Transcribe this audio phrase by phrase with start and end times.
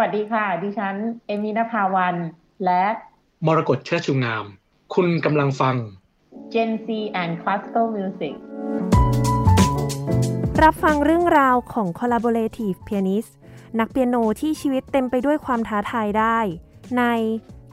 [0.00, 0.94] วัสดีค่ะ ดิฉัน
[1.26, 2.16] เอมินภาวัน
[2.64, 2.84] และ
[3.46, 4.44] มรกตเชิดชูงาม
[4.94, 5.76] คุณกำลังฟัง
[6.52, 6.88] Gen Z
[7.22, 8.34] and Classical Music
[10.62, 13.30] รับฟังเรื่องราวของ collaborative pianist
[13.78, 16.38] นักเปียโนที่ชีวิตเต็มไปด้วยความท้าทายได้
[16.98, 17.02] ใน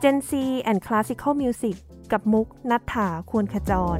[0.01, 0.31] Gen Z
[0.69, 1.75] and Classical Music
[2.11, 3.99] กับมุกนัฐถาควรขจร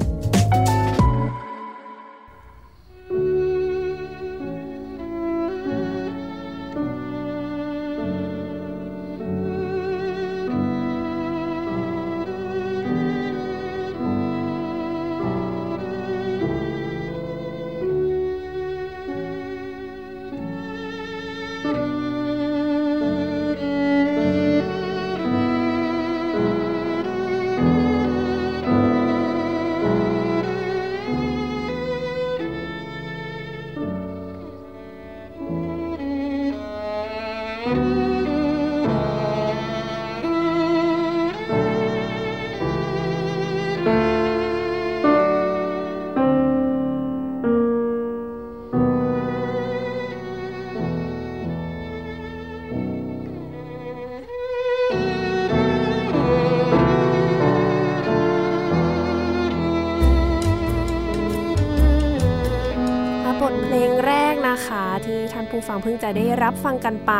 [65.86, 67.12] เพิ่งจะได้รับฟังกันไป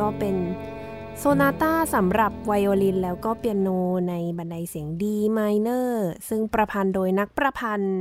[0.00, 0.36] ก็เป็น
[1.18, 3.68] โซนาต้าสำหรับไวโอลินแล้วก็เปียโน
[4.08, 7.96] ในบันไดเสียงดีไมเนอร์ซึ่งประพันธ์โดยนักประพันธ์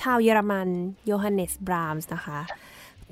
[0.00, 0.68] ชาวเยอรมัน
[1.04, 2.40] โยฮันเนสบรามส์นะคะ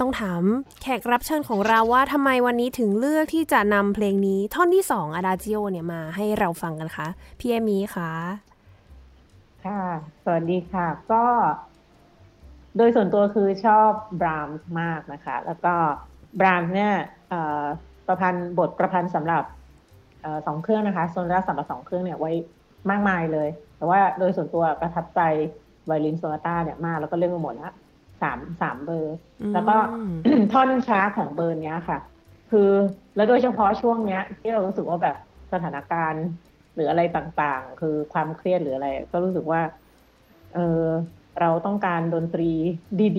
[0.00, 0.42] ต้องถาม
[0.82, 8.12] แขกรับเชิญของเราว่าทำไมวันนี้ถึงเลือกที่จะนำเพลงนี้ท่อนที่สองอาดาจิโอเนี่ยมาให้เราฟังกันคะพี่เอมีคะ
[9.64, 9.82] ค่ะ
[10.24, 11.24] สวัสดีค่ะ ก็
[12.76, 15.74] โดยส่วนตัวคือชอบบรามส์มากนะคะ แล้วก็
[16.40, 16.92] บรามส์เนี่ย
[18.06, 19.44] ประพันธ์บทประพันธ์สำหรับ
[20.46, 22.32] สองเครื่องนะคะโซนาต้าสำหรับสองเครื่องเนี่ยไว้
[22.90, 25.20] มากมายเลย แต่ว่าโดยส่วนตัวประทับใจ
[25.86, 27.72] ไวโอลินโซนาต้าเนี่ยมากแล้วก็เล่นมาหมดแล้ว
[28.22, 29.14] สามสามเบอร์
[29.54, 29.76] แล้วก็
[30.52, 31.98] ท่อนช้าของเบอร์เนี้ยค่ะ
[32.50, 32.70] คือ
[33.16, 35.16] แล้วโดยเฉพาะช่วงเนี้ย ที่เรารู้สึกว่าแบบ
[35.52, 36.24] สถานการณ์
[36.74, 39.60] หรืออะไรต่างๆ คือความเครียดหรืออะไร ก็รู้สึกว่า
[40.54, 40.84] เออ
[41.40, 42.50] เราต้องการดนตรี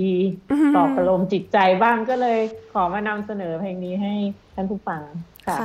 [0.02, 2.40] ดีๆตอบประโลมจิตใจบ้างก็เลย
[2.74, 4.14] ขอมานำเสนอเพลงนี้ให้
[4.56, 5.02] ท่านผู้ฟัง
[5.48, 5.58] ค่ะ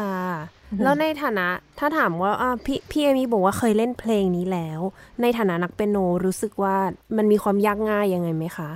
[0.82, 1.48] แล้วในฐานะ
[1.78, 2.32] ถ้าถามว่า
[2.66, 4.80] พี่พี่เอมี่บอกว่าเคยเล่นเพลงนี้แล้ว
[5.22, 6.76] ในฐานะนักเปียโนรู้สึกว่า
[7.16, 8.70] มันมีความยากง่ายยังไงไหมคะ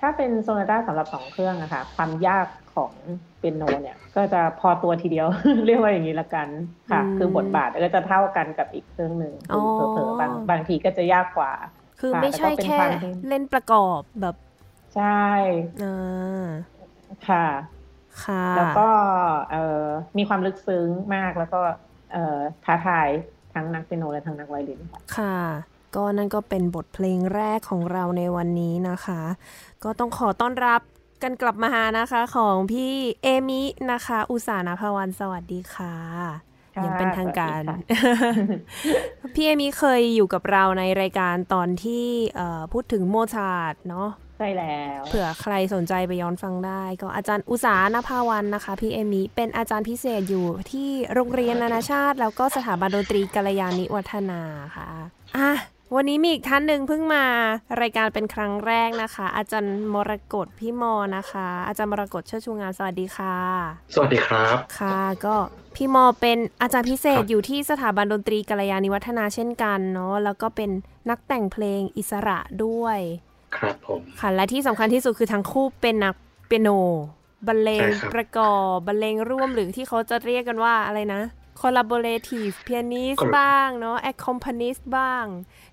[0.00, 2.92] ถ้าเป็นโซนาต้าสำหรับสองเครื่องอะคะ่ะความยากของ
[3.38, 5.26] เปียโนเนี่ยก็จะพอตัวทีเดียว
[5.66, 6.48] เรียกว่าอย่างนี้ละกัน
[6.90, 11.52] ค่ะ คือบทบาทก็จะเท่ากันกับอีกเครื่องหนึ่งเผลอๆบางบางทีก็จะยากกว่า
[12.04, 12.78] คือไม่ใช่แค่
[13.28, 14.36] เล่นประกอบแบบ
[14.96, 15.24] ใช่
[17.28, 17.46] ค่ะ
[18.24, 18.88] ค่ะ แล้วก็
[19.52, 19.84] เออ
[20.18, 21.60] มีความลึกซึ้งมากแล้วก็
[22.12, 23.08] เออท้าทาย
[23.54, 25.38] ทั้งนักเปียโนและทั้งนักไวโอลินค่ะค่ะ
[25.96, 29.22] ก็นั่นก็เป็นบทเพลงแรกของเราในวันนี้นะคะ
[29.84, 30.80] ก็ต้องขอต้อนรับ
[31.22, 32.92] กันกลับมาหานะคะของพี่
[33.22, 37.62] เอมินะคะ อุสานาภวันสวัสดีค่ะ อย่างเป็นทางการ
[39.34, 42.06] พี่เอมี่เคยอยู่กับเราในรายการตอนที่
[42.72, 44.08] พูดถึงโมชาร์ดเนาะ
[44.38, 54.40] ใช่แล้วเผื่อใครสนใจไปย้อนฟังได้ ก็อาจารย์อุสานภาวันนะคะ พี่เอมี่เป็นอาจารย์พิเศษอยู่ที่โรงเรียนนานาชาติ แล้วก็สถาบันดนตรีกัลยาณิวัฒนา
[54.76, 54.88] ค่ะ
[55.36, 55.50] อะ
[55.96, 57.24] วันนี้มีอีกท่านหนึ่งเพิ่งมา
[57.80, 63.36] รายการเป็นครั้งแรกนะคะ อาจารย์มรกตพี่มอนะคะ อาจารย์มรกตเชิดชูงานสวัสดีค่ะ
[63.94, 65.36] สวัสดีครับ ค่ะ ก็
[65.76, 70.70] พี่มอเป็นอาจารย์พิเศษอยู่ที่สถาบันดนตรีกัลยาณิวัฒนาเช่นกันเนาะแล้วก็เป็น
[71.10, 72.98] นักแต่งเพลงอิสระด้วย
[73.56, 76.14] ครับผมค่ะและที่สำคัญที่สุดคือทั้งคู่เป็นนัก
[76.46, 76.68] เปียโน
[77.46, 77.84] บรรเลง
[78.14, 81.22] ประกอบบรรเลงร่วมหรือที่เขาจะเรียกกันว่าอะไรนะ
[81.60, 85.24] collaborative pianist บ้างเนาะ accompanist บ้าง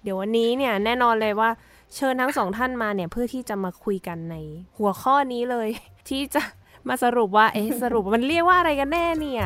[0.04, 1.50] เดี๋ยววันนี้เนี่ยแน่นอนเลยว่า
[1.96, 4.36] เชิญทั้งสองท่านมาเนี่ยเพื่อที่จะมาคุยกันใน
[4.78, 5.70] หัวข้อนี้เลย
[6.10, 6.42] ที่จะ
[6.88, 9.46] มาสรุปว่า เอ๊ะสรุปมันเรียกว่าอะไรกันแน่เนี่ย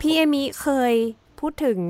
[0.00, 0.94] พี่เอมิเคย
[1.40, 1.80] พูดถึง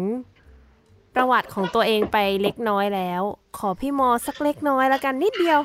[1.15, 3.23] ประวัติของตัวเองไปเล็กน้อยแล้ว
[3.59, 5.61] ขอพี่มอสักเล็กน้อยแล้วกันนิดเดียว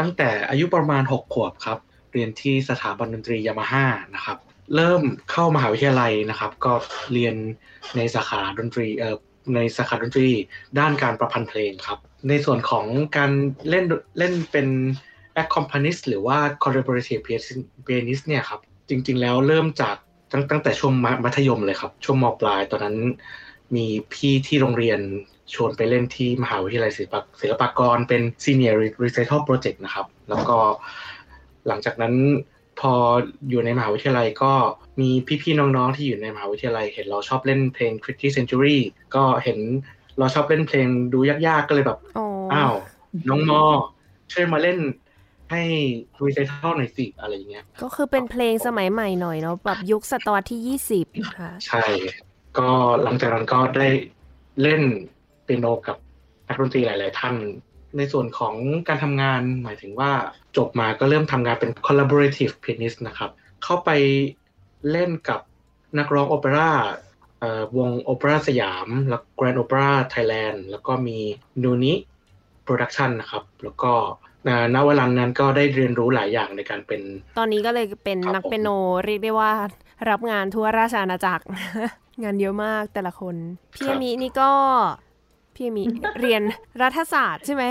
[0.00, 1.78] ตั้งแต่อายุประมาณ6ขวบครับ
[2.14, 4.38] เรียนที่สถาบันดนตรียามาฮ่านะครับ
[4.74, 6.72] เริ่มเข้ามหาวิทยาลัยนะครับ ก็
[7.12, 7.34] เรียน
[7.96, 9.16] ในสาขาดนตรีเอ่อ
[9.54, 10.28] ในสาขาดนตรี
[10.78, 13.30] ด้านการประพันธ์เพลงครับ ในส่วนของการ
[13.68, 13.84] เล่น
[14.18, 14.68] เล่นเป็น
[15.42, 17.22] accompanist หรือว่า collaborative
[17.86, 19.96] pianist เนี่ยครับ จริง ๆ แล้วเริ่มจาก
[20.32, 20.92] ตั้งตั้งแต่ช่วง
[21.24, 22.96] มัธยมเลยครับ ช่วงมปลาย ตอนนั้น
[23.76, 25.00] มีพี่ที่โรงเรียน
[25.54, 30.58] ชวนไปเล่นที่มหาวิทยาลัยศิลปศิลปากรเป็น senior recital project นะครับ แล้วก็
[31.68, 32.14] หลังจากนั้น
[32.80, 32.92] พอ
[33.50, 34.52] อยู่ในมหาวิทยาลัยก็
[35.00, 35.10] มี
[35.42, 38.78] พี่ๆน้องๆที่อยู่ในมหาวิทยาลัย เห็นเราชอบเล่นเพลง Pretty Century
[39.14, 39.58] ก็เห็น
[40.18, 42.74] เราชอบเล่นเพลงดูยากๆก็เลยแบบอ๋ออ้าว
[43.28, 43.62] น้องมอ
[44.32, 44.78] ช่วยมาเล่น
[45.50, 45.62] ให้
[46.24, 51.06] รีไซเคิลหน่อยสิอะไรอย่างเงี้ย ก็คือเป็นเพลงสมัยใหม่หน่อยเนาะแบบยุคศตวรรษที่ยี่สิบ
[51.38, 51.84] ค่ะ ใช่
[52.58, 52.68] ก็
[53.02, 53.88] หลังจากนั้นก็ได้
[54.62, 54.82] เล่น
[55.44, 55.96] เปียโนกับ
[56.48, 57.34] นักดนตรีหลาย ๆ ท่าน
[57.96, 58.54] ในส่วนของ
[58.88, 60.10] การทำงานหมายถึงว่า
[60.56, 63.30] จบมาก็เริ่มทำงานเป็น collaborative pianist นะครับ
[63.64, 63.90] เข้าไป
[64.90, 65.40] เล่นกับ
[65.98, 66.70] นักร้องโอเปร่า
[67.40, 71.18] เอ่อวงโอเปร่าสยาม แล้ว Grand Opera Thailand แล้วก็มี
[71.62, 71.94] นูนิ
[72.66, 73.92] Production นะครับ แล้วก็
[74.48, 77.00] อ่าณเวลานั้นก็ได้เรียนรู้หลายอย่างในการเป็น
[77.38, 78.68] ตอนนี้ก็เลยเป็นครับนักเปียโน
[79.04, 79.52] เรียกได้ว่า
[80.10, 81.44] รับงานทั่วราชอาณาจักร
[82.22, 83.36] งานเยอะมากแต่ละคน
[83.74, 84.50] พี่ครัอาบมินี่ก็
[85.54, 85.84] พี่อามิ
[86.20, 86.42] เรียน
[86.82, 87.64] รัฐศาสตร์ใช่ไหม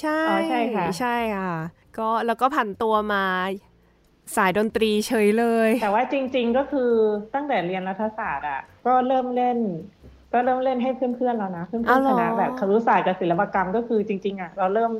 [0.00, 1.52] ใช่อ๋อใช่ค่ะใช่ค่ะ
[1.98, 3.24] ก็แล้วก็ผันตัวมา
[4.36, 6.90] สายดนตรีเฉยเลย แต่ว่าจริง ๆก็คือ
[7.34, 9.58] ตั้งแต่เรียนรัฐศาสตร์อะก็เริ่มเล่น
[10.32, 14.90] ก็เริ่มเล่นให้เพื่อนๆแล้วนะเพื่อนอ้าวเหรๆอคณะแบบครุศาสตร์กับศิลปกรรมก็คือจริง ๆอะเราเริ่ม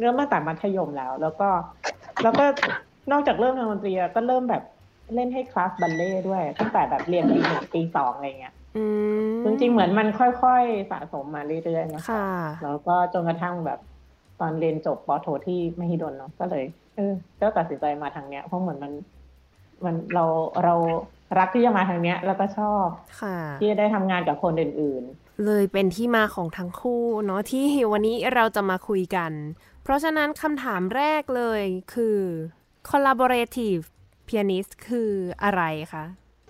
[0.00, 1.48] เริ่มมาแต่มัธยมแล้ว แล้วก็
[2.22, 2.44] แล้วก็
[3.12, 4.62] นอกจากเริ่มทางดนตรีอะก็เริ่มแบบ
[5.14, 8.63] เล่นให้คลาสบัลเล่ต์ด้วย ตั้งแต่แบบเรียนปีหนึ่งปีสองอะไรเงี้ยอืม
[9.44, 12.28] จริงๆเหมือนมันค่อยๆสะสมมาเรื่อยๆนะคะค่ะ
[12.64, 13.78] แล้วก็จนกระทั่งแบบ
[14.40, 16.64] ตอนเรียนจบปอโทที่มหิดลเนาะก็เลย
[16.96, 18.92] เออก็ตัดสินใจมาทางเนี้ยเพราะเหมือนมัน
[19.84, 20.24] มันเรา
[20.64, 20.74] เรา
[21.38, 22.86] รักที่จะมาทางเนี้ย แล้วก็ชอบ
[23.20, 25.04] ค่ะที่จะได้ทำงานกับคนอื่น
[25.46, 29.32] เลยเป็นที่มาของทั้งคู่เนาะที่วันนี้เราจะมาคุยกัน
[29.82, 31.62] เพราะฉะนั้นคำถามแรกเลย
[31.94, 32.18] คือ
[32.90, 33.82] collaborative
[34.28, 35.10] pianist คือ
[35.44, 35.62] อะไร
[35.92, 36.04] คะ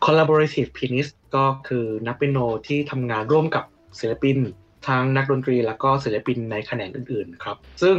[0.06, 3.64] collaborative pianist ก็คือนักเปียโนที่ทำงานร่วมกับ
[4.00, 4.38] ศิลปิน
[4.86, 7.96] ทั้งนักดนตรีแล้วก็ศิลปินในแขนงอื่นๆครับ ซึ่ง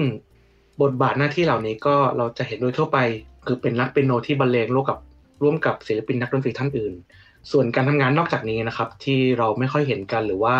[0.82, 2.98] บทบาทหน้าที่เหล่านี้ก็เราจะเห็นโดยทั่วไป
[3.46, 5.00] คือเป็นนักเปียโนที่บรรเลงร่วมกับ
[5.44, 6.94] ร่วมกับศิลปินนักดนตรีท่านอื่น
[7.52, 10.58] ส่วนการทำงานนอกจากนี้นะครับ ที่เราไม่ค่อยเห็นกันหรือว่า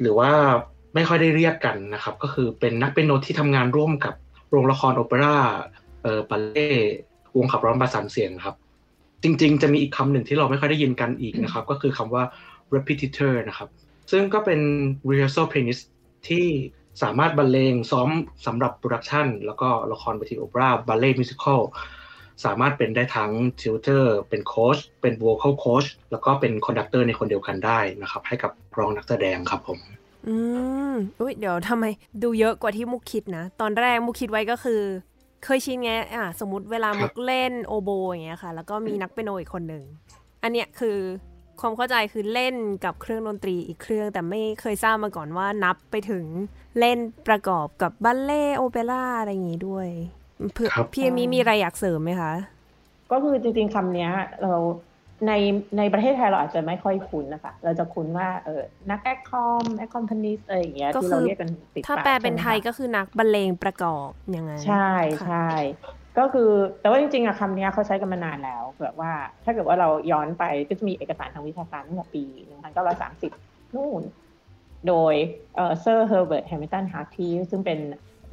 [0.00, 0.30] หรือว่า
[0.94, 4.14] ไม่ค่อยได้เรียกกันนะครับ ก็คือเป็นนักเปียโนที่ทำงานร่วมกับ
[4.50, 5.36] โรงละครโอเปร่า
[6.02, 6.70] เอ่อบัลเลต์
[7.36, 8.54] วงขับร้องประสานเสียงครับ
[9.24, 12.24] จริงๆ จะมีอีกคำหนึ่งที่เราไม่ค่อยได้ยินกันอีกนะครับ ก็คือคำว่า
[12.74, 13.68] repetitor นะครับ
[14.10, 14.60] ซึ่งก็เป็น
[15.08, 15.82] rehearsal pianist
[16.28, 16.46] ที่
[17.02, 18.10] สามารถบรรเลงซ้อม
[18.46, 21.60] สำหรับ production แล้วก็ละครเวทีโอเปร่าบัลเลต์ musical
[22.44, 29.78] สามารถเป็นได้ทั้งทิวเตอร์ เป็นโค้ชเป็น vocal coach แล้วก็เป็น conductor ในคนเดียวกันได้นะครับ ให้กับรองนักแสดงครับผม
[30.26, 30.34] อื
[30.92, 31.84] มอุ้ยเดี๋ยวทำไม
[32.22, 34.80] ดูเยอะกว่าที่มุกคิดนะ ตอนแรกมุกคิดไว้ก็คือ
[35.44, 39.84] เคยชินไงอะสมมติเวลามุกเล่นโอโบอย่างเงี้ยค่ะ แล้วก็มีนักเปียโนอีกคนหนึ่ง
[40.42, 40.98] อันเนี้ยคือ
[41.60, 42.54] ความเข้าใจคือเล่น
[42.84, 46.24] กับเครื่องดนตรีอีกเครื่องแต่ไม่เคยทราบมาก่อนว่านับไปถึง
[46.78, 46.98] เล่น
[47.28, 49.88] ประกอบกับบัลเล่โอเปร่าอะไรอย่างงี้ด้วย
[50.52, 54.10] เผื่อครับพี่เอมีมีอะไรอยากเสริมไหมคะๆก็คือจริงๆคำเนี้ย
[54.42, 54.54] เรา
[55.26, 55.32] ใน
[55.78, 65.48] ในประเทศไทยเราอาจจะไม่ค่อยคุ้นนะคะ เราจะคุ้นว่าเออนัก accom accompany อะไรอย่างเงี้ยก็ที่คือเราเรียกกันติดถ้าปากแปลเป็นไทยใช่หมคะก็คือนักบรรเลงประกอบอย่างนั้นใช่ค่ะใช่
[66.18, 66.50] ก็คือ
[66.80, 69.12] แต่ว่าจริงๆอะคำเนี้ยเขาใช้กันมานานแล้วแบบว่า
[69.44, 72.24] ถ้าเกิดว่าเราย้อนไปก็จะมีเอกสารทางวิชาการตั้งแต่ปี
[72.98, 74.02] 1930 นู่น
[74.88, 75.14] โดย
[75.54, 77.78] เอ่อเซอร์เฮอร์เบิร์ตแฮมิลตันฮาร์ทีซึ่งเป็น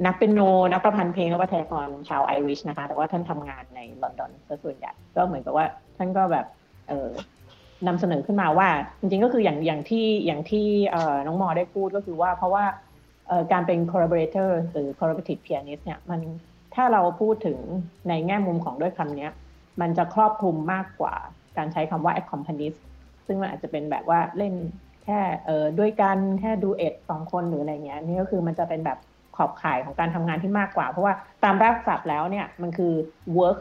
[0.05, 0.41] นักเปียโน
[0.71, 5.65] นักประพันธ์เพลงและวาทยกรชาวไอริชนะคะ แต่ว่าท่านทำงานในลอนดอนซะส่วนใหญ่ก็เหมือนกับว่า
[5.97, 6.61] ท่านก็แบบเออ
[7.88, 8.69] นำเสนอขึ้นมาว่า
[9.00, 12.65] จริงๆก็คืออย่างอย่างที่อย่างที่เอ่อน้องมอได้พูดก็คือว่าเพราะว่า
[13.27, 16.21] เอ่อการเป็น collaborator หรือ collaborative pianist เนี่ยมัน
[16.75, 17.57] ถ้าเราพูดถึง
[18.10, 19.29] ในแง่มุมของด้วยคำนี้
[19.81, 21.15] มันจะครอบคลุมมากกว่า
[21.57, 22.79] การใช้คำว่า accompanist
[23.27, 24.53] ซึ่งมันอาจจะเป็นแบบว่าเล่น
[25.03, 29.00] แค่เออด้วยกันแค่ดูเอ็ดสองคนหรืออะไรเงี้ยนี่ก็คือมันจะเป็นแบบ
[29.38, 32.93] ขอบข่ายของการทำงานที่มากกว่า เพราะว่าตามรากศัพท์แล้วเนี่ยมันคือ
[33.38, 33.60] work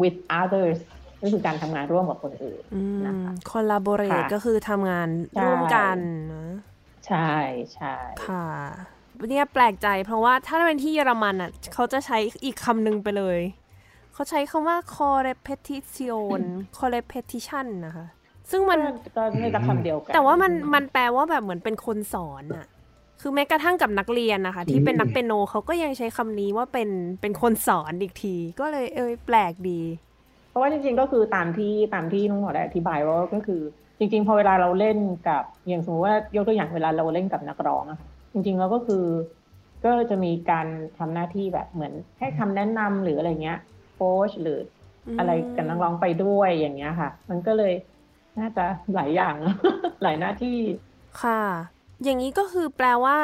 [0.00, 0.78] with others
[1.24, 5.96] ก็คือการทำงานร่วมกับคนอื่นอืมนะคะ collaborate ค่ะก็คือทำงานใช่ร่วมกัน
[6.32, 6.46] นะ
[7.06, 7.30] ใช่
[7.74, 7.94] ใช่
[8.26, 8.46] ค่ะ
[9.30, 13.40] เนี่ยแปลกใจเพราะว่าถ้าเป็นที่เยอรมันอะเขาจะใช้อีกคำหนึ่งไปเลย
[14.14, 16.40] เขาใช้คำว่า correpetition
[16.78, 18.06] correpetition นะคะ
[18.50, 22.66] ซึ่งมันก็ก็ไม่จะคำเดียวกัน แต่ว่ามันมันแปลว่าแบบเหมือนเป็นคนสอนอะ
[23.20, 26.88] คือแม้กระทั่งกับนักเรียนนะคะ ที่เป็นนักเปียโนเขาก็ยังใช้คำนี้ว่าเป็น
[27.20, 29.80] เป็นคนสอนอีกที ก็เลยเอยแปลกดี
[30.54, 33.60] เพราะว่าจริงๆก็คือตามที่ตามที่น้องหมอได้อธิบายว่าก็คือ
[33.98, 37.98] จริง ๆ พอเวลาเราเล่นกับอย่างสมมติว่ายกตัวอย่างเวลาเราเล่นกับนักร้องอะ
[38.32, 39.04] จริงๆแล้วก็คือ
[39.84, 40.66] ก็จะมีการ
[40.98, 43.58] ทำหน้าที่แบบเหมือนให้คำแนะนำหรืออะไรเงี้ย
[43.94, 44.58] โค้ชหรือ
[45.18, 47.74] อะไรกับนักร้องไปด้วยอย่างเงี้ยค่ะ มันก็เลย
[48.38, 49.36] น่าจะหลายอย่าง
[50.02, 50.58] หลายหน้าที่
[51.22, 51.42] ค่ะ
[52.04, 53.18] อย่างนี้ก็คือแปลว่า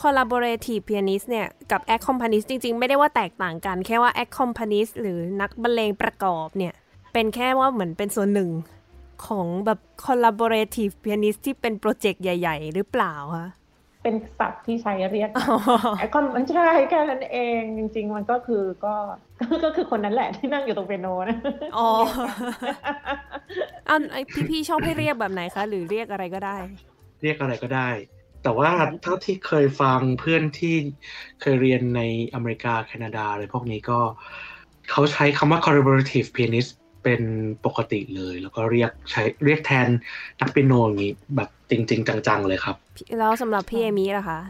[0.00, 6.74] collaborative pianist เนี่ย กับ accompanist จริง ๆ ไม่ได้ว่าแตกต่างกัน แค่ว่า accompanist หรือนักบรรเลงประกอบเนี่ย
[7.12, 8.50] เป็นแค่ว่าเหมือนเป็นส่วนหนึ่ง
[9.26, 13.48] ของแบบ collaborative pianist ที่เป็นโปรเจกต์ใหญ่ ๆ หรือเปล่าคะ
[14.02, 15.30] เป็นศัพท์ที่ใช้เรียก
[15.98, 18.94] ไอคอนมันใช่แค่นั้นเองจริง ๆ มันก็คือก็
[19.64, 21.38] ก็คือคนนั้นแหละที่นั่งอยู่ตรงเปียโนนะ
[21.76, 21.88] อ๋อ
[23.88, 24.16] อันไอ
[24.50, 26.56] พี่ๆชอบให้เรียกแบบไหนคะ หรือเรียกอะไรก็ได้
[27.22, 27.88] เรียกอะไรก็ได้
[28.42, 28.70] แต่ว่า
[29.02, 30.74] เท่าที่เคยฟังเพื่อนที่
[31.40, 32.02] เคยเรียนใน
[32.34, 34.00] อเมริกาแคนาดาอะไรพวกนี้ก็
[34.90, 36.70] เขาใช้คำว่า collaborative pianist
[37.04, 37.22] เป็น
[37.66, 39.88] ปกติเลย แล้วก็เรียกใช้เรียกแทน
[40.40, 42.76] นักเปียโนอย่างนี้แบบจริง ๆ จัง ๆ เลยครับ
[43.18, 44.40] แล้วสำหรับพี่เอมี่ล่ะคะ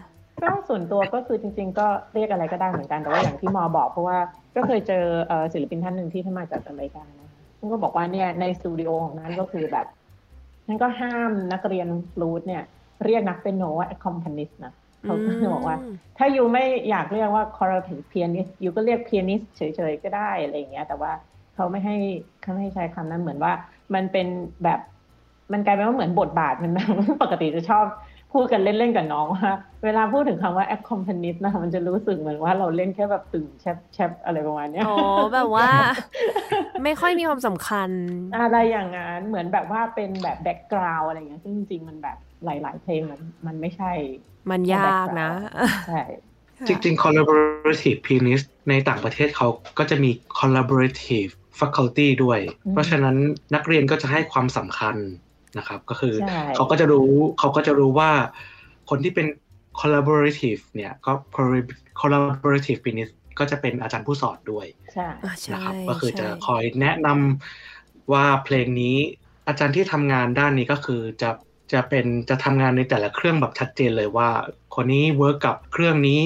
[0.42, 4.18] ก็ส่วนตัวก็คือจริง ๆ ก็เรียกอะไรก็ได้เหมือนกันแต่ว่าอย่างที่มอบอก เพราะว่า
[4.56, 5.04] ก็เคยเจอ
[5.52, 9.86] ศิลปินท่านหนึ่งที่ท่านมาจากอเมริกานะท่านก็บอกว่าเนี่ยในสตูดิโอของนั้นก็คือแบบ
[10.66, 12.64] นั่นก็ห้ามนักเรียนฟลูตเนี่ย
[13.04, 15.76] เรียกนักเปียโนว่า accompanist นะเขาก็บอกว่า
[16.18, 21.12] ถ้ายูไม่อยากเรียกว่า collaborative pianist ยูก็เรียก pianist เฉยๆก็ได้อะไรอย่างเงี้ย แต่ว่า
[21.54, 21.96] เขาไม่ให้
[22.42, 23.52] เขาไม่ให้ใช้คำนั้นเหมือนว่า
[23.94, 24.26] มันเป็น
[24.64, 24.80] แบบ
[25.52, 26.72] มันกลายเป็นว่าเหมือนบทบาทมัน
[27.22, 27.84] ปกติจะชอบ
[28.32, 29.52] พูดกันเล่น ๆ กับน้องว่า
[29.84, 34.96] เวลาพูดถึงคำว่า accompanist นะมันจะรู้สึกเหมือนว่าเราเล่นแค่แบบตึงแชบแชบอะไรประมาณนี้อ๋อ
[35.34, 35.70] แบบว่า
[36.84, 37.90] ไม่ค่อยมีความสำคัญ
[38.36, 43.92] อะไรอย่างนั้นเหมือนแบบว่าเป็นแบบแบ็กกราวอะไรอย่างเงี้ยซึ่งจริงๆมันแบบ หลาย ๆ เพลงมันมันไม่ใช่
[44.50, 45.30] มันยากนะ
[45.88, 46.02] ใช่
[46.68, 52.40] จริงๆ collaborative pianist ในต่างประเทศเขาก็จะมี collaborative faculty ด้วย
[52.72, 53.16] เพราะฉะนั้น
[53.54, 54.96] นักเรียนก็จะให้ความสำคัญ
[55.58, 56.14] นะครับ ก็คือ
[56.56, 58.10] เขาก็จะรู้เขาก็จะรู้ว่า
[58.90, 59.26] คนที่เป็น
[59.80, 61.12] collaborative เนี่ยก็
[62.00, 64.66] collaborative pianist ก็จะเป็นอาจารย์ผู้สอนด้วย
[65.52, 68.96] นะครับ ก็คือจะคอยแนะนำว่าเพลงนี้
[69.48, 71.30] อาจารย์ที่ทำงานด้านนี้ก็คือจะ
[71.72, 74.28] จะเป็นจะทำงานในแต่ละเครื่องแบบชัดเจนเลยว่า
[74.74, 76.22] คนนี้ work กับเครื่องนี้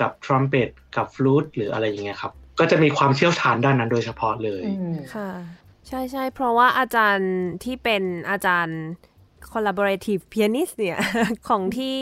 [0.00, 4.62] กับทรัมเป็ตกับฟลูตหรืออะไรอย่างเงี้ยครับ ก็จะมีความเชี่ยวชาญด้านนั้นโดยเฉพาะเลย
[5.14, 5.30] ค่ะ
[5.88, 7.32] ใช่ใช่เพราะว่าอาจารย์
[7.64, 8.80] ที่เป็นอาจารย์
[9.52, 10.98] collaborative pianist เนี่ย
[11.48, 11.98] ของที่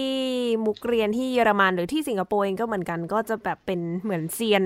[0.65, 4.65] มุกเรียนที่เยอรมันหรือที่สิงคโปร์เองก็เหมือนกันก็จะแบบเป็นเหมือนเซียน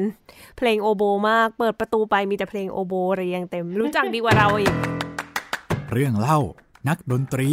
[0.57, 4.75] เพลงโอโบมาก เปิดประตูไปมีแต่เพลงโอโบเรียงเต็ม รู้จักดีกว่าเราอีก
[5.93, 6.39] เรื่องเล่า
[6.89, 7.51] นักดนตรี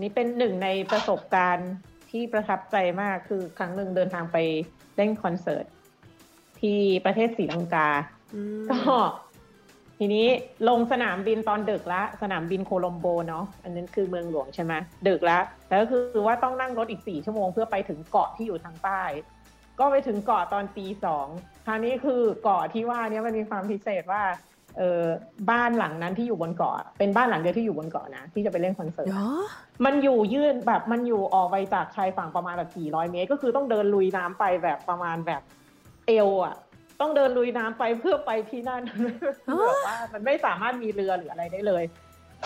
[0.00, 1.70] นี่เป็นหนึ่งในประสบการณ์
[2.10, 4.36] ที่ประทับใจมากคือครั้งหนึ่งเดินทางไป
[4.96, 5.64] เล่นคอนเสิร์ต
[6.60, 7.88] ที่ประเทศศรีลังกา
[8.70, 8.78] ก็
[9.98, 10.26] ทีนี้
[10.68, 14.72] ลงสนามบินตอนดึกละสนามบินโคลอมโบเนาะอันนั้นคือเมืองหลวงใช่ไหม
[15.08, 19.02] ดึกแล้วแล้วก็คือว่าต้องนั่งรถอีกสี่ชั่วโมงเพื่อไปถึงเกาะที่อยู่ทางใต้
[19.78, 21.26] ก็ไปถึงเกาะตอนตีสอง
[21.66, 24.22] คราวนี้คือเกาะที่ว่านี้มันมีความพิเศษว่า
[24.76, 25.04] เออ
[25.50, 29.14] บ้านหลังนั้นที่อยู่บนเกาะเป็นบ้านหลังเดียวที่อยู่บนเกาะนะ ที่จะไปเล่นคอนเสิร์ต
[29.84, 35.42] มันอยู่ยื่นแบบมันอยู่ออกไปจากชายฝั่งประมาณแบบสี่ร้อยเมตร ก็คือต้องเดินลุยน้ำไปแบบประมาณแบบ
[36.06, 36.56] เอวอะ
[37.00, 38.82] ต้องเดินลุยน้ำไปเพื่อไปที่นั่น
[39.64, 41.84] แบบว่ามันไม่สามารถมีเรือหรืออะไรได้เลย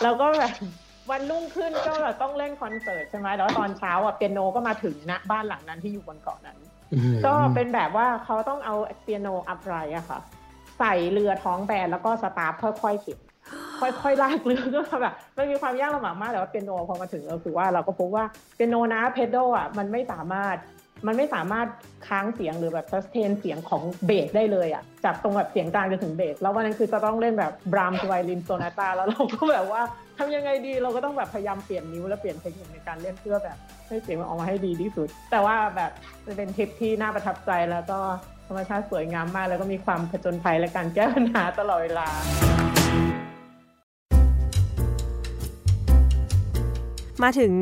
[0.03, 0.53] แล้วก็แบบ
[1.11, 6.59] วันรุ่งขึ้นก็แบบต้องเล่นคอนเสิร์ตใช่ไหมแล้วตอนเช้าอะเปียโนก็มาถึงณบ้านหลังนั้นที่อยู่บนเกาะนั้น
[7.27, 10.21] ก็เป็นแบบว่าเขาต้องเอาเปียโนอัพไรอะค่ะ
[10.83, 13.19] ใส่เรือท้องแบนแล้วก็สตาร์ทค่อยๆเข็น
[13.81, 18.25] ค่อยๆลากเรือก็แบบมันมีความยากลำบากมากแต่ว่าเปียโนพอมาถึงก็คือว่าเราก็พบว่า
[18.55, 20.57] เปียโนนะเพดโดอะมันไม่สามารถ
[21.07, 21.67] มันไม่สามารถ
[22.09, 29.83] ค้างเสียงหรือแบบซัสเทนเสียงของเบสได้เลยอะจากตรงแบบเสียงกลางจนถึงเบส แล้ววันนั้นคือจะต้องเล่นแบบบรามสไวลินโซนาตาแล้วเราก็แบบว่า
[30.19, 33.57] ทำยังไงดีเราก็ต้องแบบพยายามเปลี่ยนนิ้วและเปลี่ยนเทคนิคในการเล่นเพื่อแบบ
[33.89, 35.91] ให้เสียงมันออกมาให้ดีที่สุด แต่ว่าแบบ
[36.37, 37.99] เป็นทริปที่น่าประทับใจแล้วก็
[38.53, 42.09] รรมชาติสวยงามมาก แล้วก็มีความผจญภัยและการแก้ปัญหาตลอดเวลา
[47.23, 47.53] มาถึง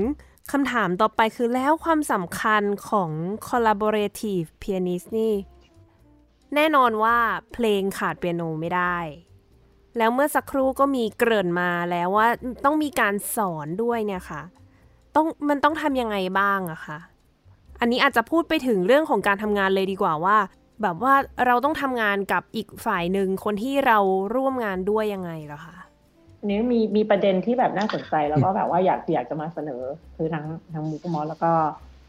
[0.52, 3.10] คำถามต่อไปคือแล้วความสำคัญของ
[3.48, 5.34] collaborative pianist นี่
[6.54, 7.16] แน่นอนว่า
[7.52, 8.96] เพลงขาดเปียโนไม่ได้
[9.98, 12.28] แล้วเมื่อสักครู่ก็มีเกริ่นมาแล้วว่า
[12.64, 14.42] ต้องมีการสอนด้วยเนี่ยค่ะ
[15.16, 16.98] ต้องมันต้องทำยังไงบ้างอะคะ
[17.80, 20.36] อันนี้อาจจะพูดไปถึงเรื่องของการทำงานเลยดีกว่าว่า
[20.82, 21.14] แบบว่า
[21.46, 23.98] เราต้องทำงานกับอีกฝ่ายหนึ่งคนที่เรา
[24.34, 25.76] ร่วมงานด้วยยังไงเหรอคะ
[26.44, 29.82] นี้มีมีประเด็นที่แบบน่าสนใจแล้วก็แบบว่าอยากอยากจะมาเสนอ
[30.16, 30.44] คือทั้ง
[30.74, 31.50] ทั้งมุกมอแล้วก็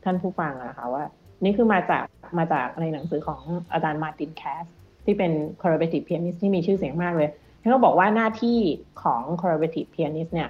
[0.03, 1.03] ท่านผู้ฟังอะค่ะว่า
[1.43, 2.05] นี่คือมาจาก
[2.37, 3.41] มาจากในหนังสือของ
[3.73, 4.63] อาจารย์มาตินแคส
[5.05, 7.29] ที่เป็น collaborative pianist ที่มีชื่อเสียงมากเลย
[7.61, 8.57] ท่านก็บอกว่าหน้าที่
[9.03, 10.49] ของ collaborative pianist เนี่ย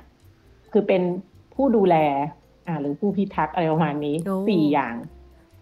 [0.71, 1.01] คือเป็น
[1.53, 1.95] ผู้ดูแล
[2.67, 4.15] อ่าหรือผู้พิทักษ์อะไรประมาณนี้
[4.49, 4.95] สี่อย่าง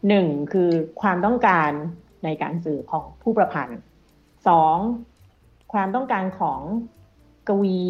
[0.08, 0.70] หนึ่งคือ
[1.02, 1.72] ความต้องการ
[2.24, 3.80] ในการสื่อของผู้ประพันธ์
[4.48, 4.76] สอง
[5.74, 6.60] ความต้องการของ
[7.50, 7.82] กวี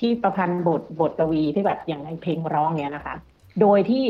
[0.00, 3.14] ที่ประพันธ์บทบทกวีที่แบบอย่างในเพลงร้องเนี้ยนะคะ
[3.60, 4.04] โดยที่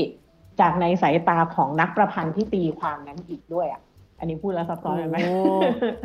[0.60, 3.82] จากในสายตาของนักประพันธ์ที่ตีความนั้นอีกด้วยอะ
[4.18, 5.18] อันนี้พูดแล้วซับซ้อนไหม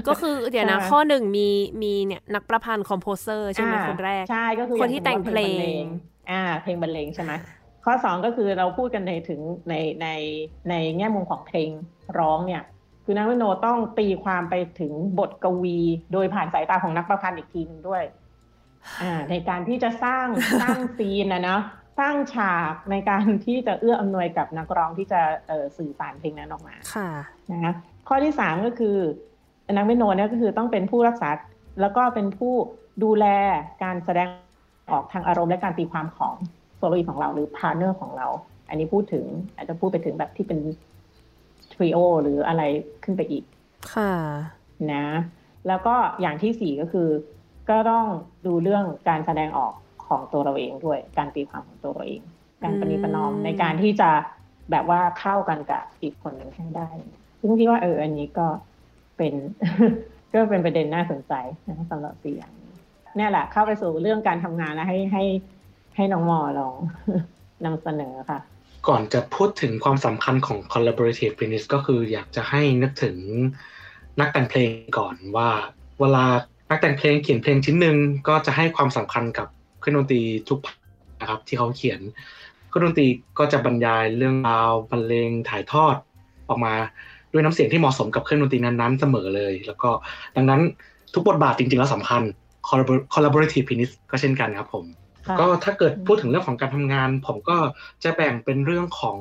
[0.07, 1.49] ก็คือเดี๋ยวนะ ข้อหนึ่งมี
[1.81, 5.39] มีเนี่ยนักประพันธ์คอมโพเซอร์ใช่ไหมคนแรกใช่ก็คือคนที่แต่งเพล
[5.81, 5.83] ง
[6.31, 7.31] อ่า เพลงบรรเลงใช่ไหม
[7.85, 10.07] ข้อสองก็คือเราพูดกันในถึงในใน
[10.69, 11.69] ในแง่มุมของเพลง
[12.19, 12.63] ร้องเนี่ย
[13.05, 15.79] คือนักวิโนต้องตีความไปถึงบทกวี
[16.13, 18.03] โดยผ่านสายตาของนักประพันธ์อีกทีหนึ่งด้วย
[19.01, 20.27] อ่าในการที่จะสร้าง
[20.61, 21.61] สร้างซีนนะเนาะ
[21.99, 27.09] สร้างฉากในการที่จะเอื้ออำนวยกับนักร้องที่จะเออสื่อสารเพลงนั้นออกมาค่ะ
[27.51, 27.73] นะ
[28.07, 28.97] ข้อที่สามก็คือ
[29.77, 31.29] นักเปียโนเนี่ยก็คือต้องเป็นผู้รักษา
[31.81, 32.53] แล้วก็เป็นผู้
[33.03, 33.25] ดูแล
[33.83, 34.27] การแสดง
[34.91, 36.33] ออกทางอารมณ์และการตีความของ
[36.77, 38.27] soloist ของเราหรือ partner ของเรา
[38.69, 40.59] อันนี้พูดถึงอาจจะพูดไปถึงแบบที่เป็น
[41.73, 42.63] trio หรืออะไร
[43.03, 43.43] ขึ้นไปอีก
[43.93, 44.13] ค่ะ
[44.93, 45.07] นะ
[45.67, 47.09] แล้วก็อย่างที่สี่ก็คือ
[47.69, 48.05] ก็ต้อง
[48.45, 49.73] ดูเรื่องการแสดงออก
[50.07, 52.21] ของตัวเราเองด้วย การตีความของตัวเราเอง
[52.63, 54.09] การปฏิปนอมในการที่จะ
[54.71, 56.89] แบบว่าเข้ากันกับอีกคนหนึ่งให้ได้
[57.39, 58.47] ซึ่งพี่ว่าเอออันนี้ก็
[59.17, 59.33] เป็น
[60.33, 61.33] ก็เป็นประเด็นน่าสนใจ
[61.67, 62.73] นะสำหรับสี่อย่างนี้
[63.15, 65.23] เนี่ยแหละเข้าไปสู่เรื่องการทำงานแล้วให้ให้
[65.95, 66.75] ให้น้องมอลอง
[67.65, 68.39] นำเสนอค่ะ
[68.87, 73.17] ก่อนจะพูดถึงความสำคัญของ collaborative pianist ก็คืออยากจะให้นึกถึง
[74.19, 75.49] นักแต่งเพลงก่อนว่า
[75.99, 76.25] เวลา
[76.69, 77.97] นักแต่งเพลงเขียนเพลงชิ้นหนึ่ง
[78.27, 79.47] ก็จะให้ความสำคัญกับ
[79.79, 80.59] เครื่องดนตรีทุก
[81.21, 81.99] นะครับที่เขาเขียน
[82.67, 83.07] เครื่องดนตรี
[83.39, 85.95] ก็จะบรรยายเรื่องราวบรรเลงถ่ายทอด
[86.49, 86.73] ออกมา
[87.31, 89.89] ด้วยน้ำเสียงที่เหมาะสมกับเครื่องดนตรีนั้นๆเสมอเลย แล้วก็
[90.35, 90.61] ดังนั้น
[91.13, 92.21] ทุกบทบาทจริงๆแล้วสำคัญ
[93.13, 94.85] collaborative pianist ก็เช่นกันครับผม
[95.39, 97.57] ก็ถ้าเกิดพูดถึงเรื่องของการทำงาน ผมก็
[98.03, 99.17] จะแบ่งเป็นเรื่องของ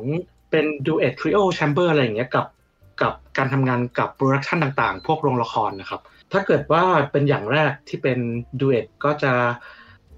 [0.50, 2.46] เป็น duet trio chamber อะไรอย่างเงี้ยกับ
[3.02, 6.00] กับการทำงานกับ production ต่างๆ พวกโรงละครนะครับ
[6.32, 8.18] ถ้าเกิดว่าเป็นอย่างแรกที่เป็น
[8.60, 9.32] duet ก็จะ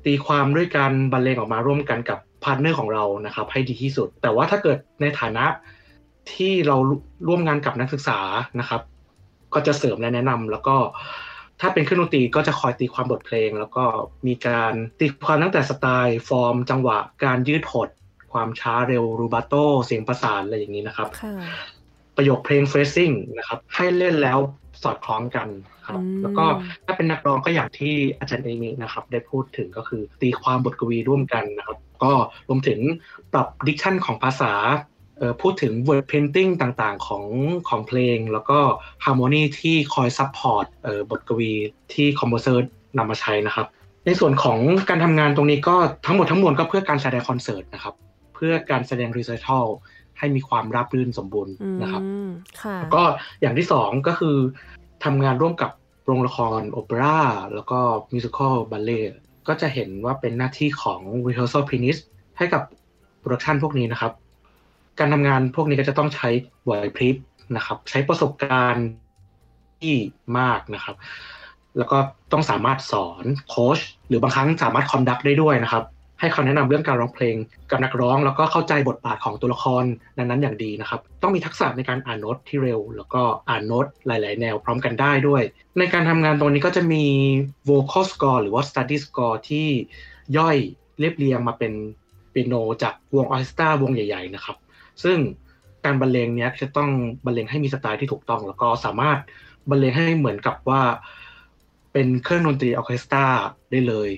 [0.04, 5.44] ตีความด้วยการบรรเลงออกมาร่วมกันกับ partner ของเรานะครับ ให้ดีที่สุด แต่ว่าถ้าเกิดในฐานะ
[6.32, 6.76] ที่เรา
[7.28, 8.18] ร่วมงานกับนักศึกษา
[8.60, 8.82] นะครับ
[9.54, 10.76] ก็จะเสริมและแนะนำแล้วก็
[11.62, 13.84] ถ้าเป็นเครื่องดนตรีก็จะคอยตีความบทเพลง แล้วก็
[14.26, 17.88] มีการตีความตั้งแต่สไตล์ ฟอร์ม จังหวะ การยืดหด
[18.32, 21.08] ความช้าเร็ว rubato เสียงประสานอะไรอย่างนี้นะครับ
[22.16, 24.38] ประโยคเพลง phrasing นะครับ ให้เล่นแล้ว
[24.82, 25.48] สอดคล้องกัน
[25.86, 26.44] ครับ แล้วก็
[26.84, 32.12] ถ้าเป็นนักร้องก็อย่างที่อาจารย์เอมินะครับ ได้พูดถึงก็คือตีความบทกวีร่วมกันนะครับ ก็
[32.48, 32.80] รวมถึง
[33.32, 34.52] ปรับ diction ของภาษา
[35.42, 37.24] พูดถึง word painting ต่างๆของ
[37.68, 38.58] ของเพลง แล้วก็
[39.04, 40.66] harmony ที่คอย support
[41.10, 41.52] บทกวี
[41.92, 42.62] ที่ composer
[42.98, 43.66] นำมาใช้นะครับ
[44.06, 44.58] ในส่วนของ
[44.88, 47.94] การทำงานตรงนี้ก็ทั้งหมดทั้งมวลก็เพื่อการแสดงคอนเสิร์ตนะครับ
[48.34, 49.66] เพื่อการแสดง recital
[50.18, 52.02] ให้มีความราบรื่นสมบูรณ์นะครับ
[52.80, 53.02] แล้วก็
[53.40, 54.36] อย่างที่สองก็คือ
[55.04, 55.70] ทำงานร่วมกับ
[56.06, 57.18] โรงละครโอเปร่า
[57.54, 57.78] แล้วก็
[58.12, 59.00] musical บัลเลต์
[59.48, 62.02] ก็จะเห็นว่าเป็นหน้าที่ของ rehearsal pianist
[62.38, 62.62] ให้กับ
[63.18, 64.12] production พวกนี้นะครับ
[64.98, 66.28] การทำงานพวกนี้ก็จะต้องใช้
[66.64, 67.16] ไหวพริบ
[67.56, 68.86] นะครับ ใช้ประสบการณ์
[69.80, 69.94] ที่
[70.38, 70.96] มากนะครับ
[71.78, 71.98] แล้วก็
[72.32, 73.78] ต้องสามารถสอนโค้ช
[74.08, 75.84] หรือบางครั้งสามารถคอนดักได้ด้วยนะครับ
[76.20, 77.36] ให้คำแนะนำเรื่องการร้องเพลง
[77.70, 79.84] กับนักร้อง แล้วก็เข้าใจบทบาทของตัวละคร
[80.16, 85.42] นั้นๆอย่างดีนะครับ ต้องมีทักษะในการอ่านโน้ตที่เร็ว แล้วก็อ่านโน้ตหลาย ๆ แนวพร้อมกันได้ด้วย
[85.78, 87.04] ในการทำงานตรงนี้ก็จะมี
[87.68, 89.68] vocal score หรือว่า study score ที่
[90.38, 90.56] ย่อย
[90.98, 91.72] เรียบเรียงมาเป็น
[92.30, 94.56] เปียโนจากวงออเคสตราวงใหญ่ ๆ นะครับ
[95.04, 95.18] ซึ่ง
[95.84, 96.90] การบรรเลงเนี้ยจะต้อง
[97.24, 99.18] บรรเลงให้มีสไตล์ที่ถูกต้อง แล้วก็สามารถ
[99.70, 100.82] บรรเลงให้เหมือนกับว่า
[101.92, 103.26] เป็นเครื่องดนตรีออเคสตรา
[103.70, 104.10] ได้เลย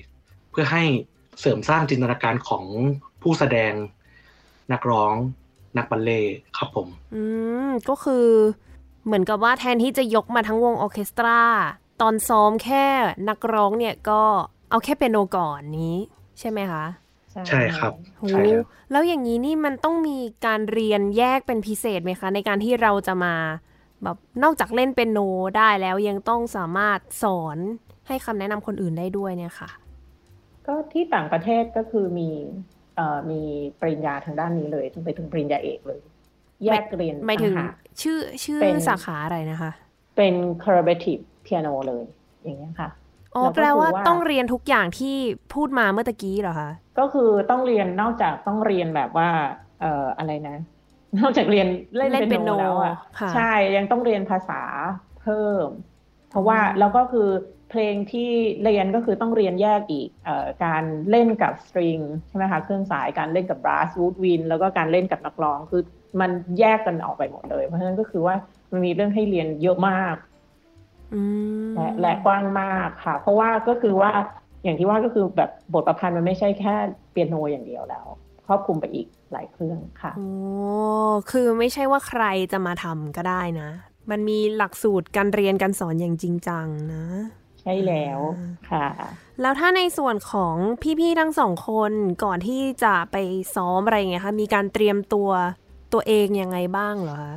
[0.51, 0.85] เพื่อให้
[1.41, 2.65] เสริมสร้างจินตนาการของ
[3.23, 3.73] ผู้แสดง
[4.73, 5.15] นักร้อง
[5.79, 7.23] นักบรรเลงครับผม อื
[7.69, 8.27] ม ก็คือ
[9.05, 11.41] เหมือนกับว่าแทนที่จะยกมาทั้งวงออเคสตรา
[12.01, 12.85] ตอนซ้อมแค่
[13.29, 14.23] นักร้องเนี่ยก็
[14.71, 15.97] เอาแค่เปียโนก่อนนี้
[16.39, 16.85] ใช่ไหมคะ
[17.49, 17.93] ใช่ครับ
[18.31, 18.43] ใช่
[18.91, 23.35] แล้วอย่างนี้นี่มันต้องมีการเรียนแยกเป็นพิเศษไหมคะ ในการที่เราจะมา
[24.03, 25.21] แบบนอกจากเล่นเป็นโน
[25.57, 27.59] ได้แล้วยังต้องสามารถสอน
[28.09, 29.71] ให้คำแนะนำคนอื่นได้ด้วยเนี่ยค่ะ
[30.67, 32.31] ก็ที่ต่างประเทศก็คือมี
[32.97, 33.41] เอ่อมี
[33.81, 36.01] ปริญญาทางด้านนี้เลยไปถึงปริญญาเอกเลย
[36.65, 37.55] แยกเรียนไม่ถึง
[38.03, 39.71] ชื่อชื่อสาขาอะไรนะคะ
[40.17, 42.05] เป็น collaborative piano เลย
[42.45, 42.91] อย่างเงี้ยค่ะ
[43.37, 45.17] อ๋อแปลว่าต้องเรียนทุกอย่างที่
[45.55, 49.29] พูดมาเมื่อตะกี้เหรอคะก็คือต้องเรียนนอกจากต้องเรียนแบบว่า
[49.81, 50.57] เอ่ออะไรนะ
[51.21, 51.67] นอกจากเรียน
[51.97, 52.95] เล่นเป็นโนแล้วอะ
[53.35, 54.63] ใช่ยังต้องเรียนภาษา
[55.23, 55.69] เพิ่ม
[56.31, 57.29] เพราะว่าแล้วก็คือ
[57.71, 58.31] เพลงที่
[58.63, 65.83] เรียนก็คือต้องเรียนแยกอีกเอ่อการเล่นกับสตริงใช่ไหมคะเครื่องสายการเล่นกับบราสวูดวินแล้วก็การเล่นกับนักร้องคือ
[66.21, 68.35] มันแยกกันออกไปหมดเลย เพราะฉะนั้นก็คือว่า
[68.71, 70.15] มันมีเรื่องให้เรียนเยอะมาก
[71.75, 74.11] และและกว้างมากค่ะ เพราะว่าก็คือว่า
[74.63, 76.75] อย่างที่ว่าก็คือแบบบทประพันธ์มันไม่ใช่แค่
[77.11, 78.07] เปียโนอย่างเดียวแล้ว
[78.47, 80.29] ครอบคลุมไปอีกหลายเครื่องค่ะโอ้
[81.31, 83.71] คือไม่ใช่ว่าใครจะมาทำก็ได้นะ
[84.11, 87.05] มันมีหลักสูตรการเรียนการสอนอย่างจริงจังนะ
[87.61, 88.21] ใช่แล้ว
[88.71, 88.87] ค่ะ
[89.41, 90.57] แล้วถ้าในส่วนของ
[91.01, 91.93] พี่ๆทั้งสองคน
[92.25, 93.17] ก่อนที่จะไป
[93.55, 95.31] ซ้อมอะไรเงี้ยคะมีการเตรียมตัว
[95.93, 97.35] ตัวเองยังไงบ้างเหรอคะ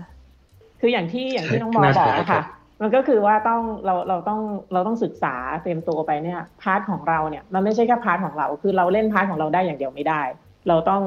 [0.80, 2.44] คืออย่างที่อย่างที่น้องบอน่าบอกจะอะครัค่ะบ
[2.82, 4.42] มันก็คือว่าต้องเราเราต้อง
[4.74, 10.22] เราต้องศึกษาเตรียมตัวไปเนี่ย part ของเราเนี่ยมันไม่ใช่แค่ part ของเรา คือเราเล่น part ของเราได้อย่างเดียวไม่ได้
[10.68, 11.02] เราต้อง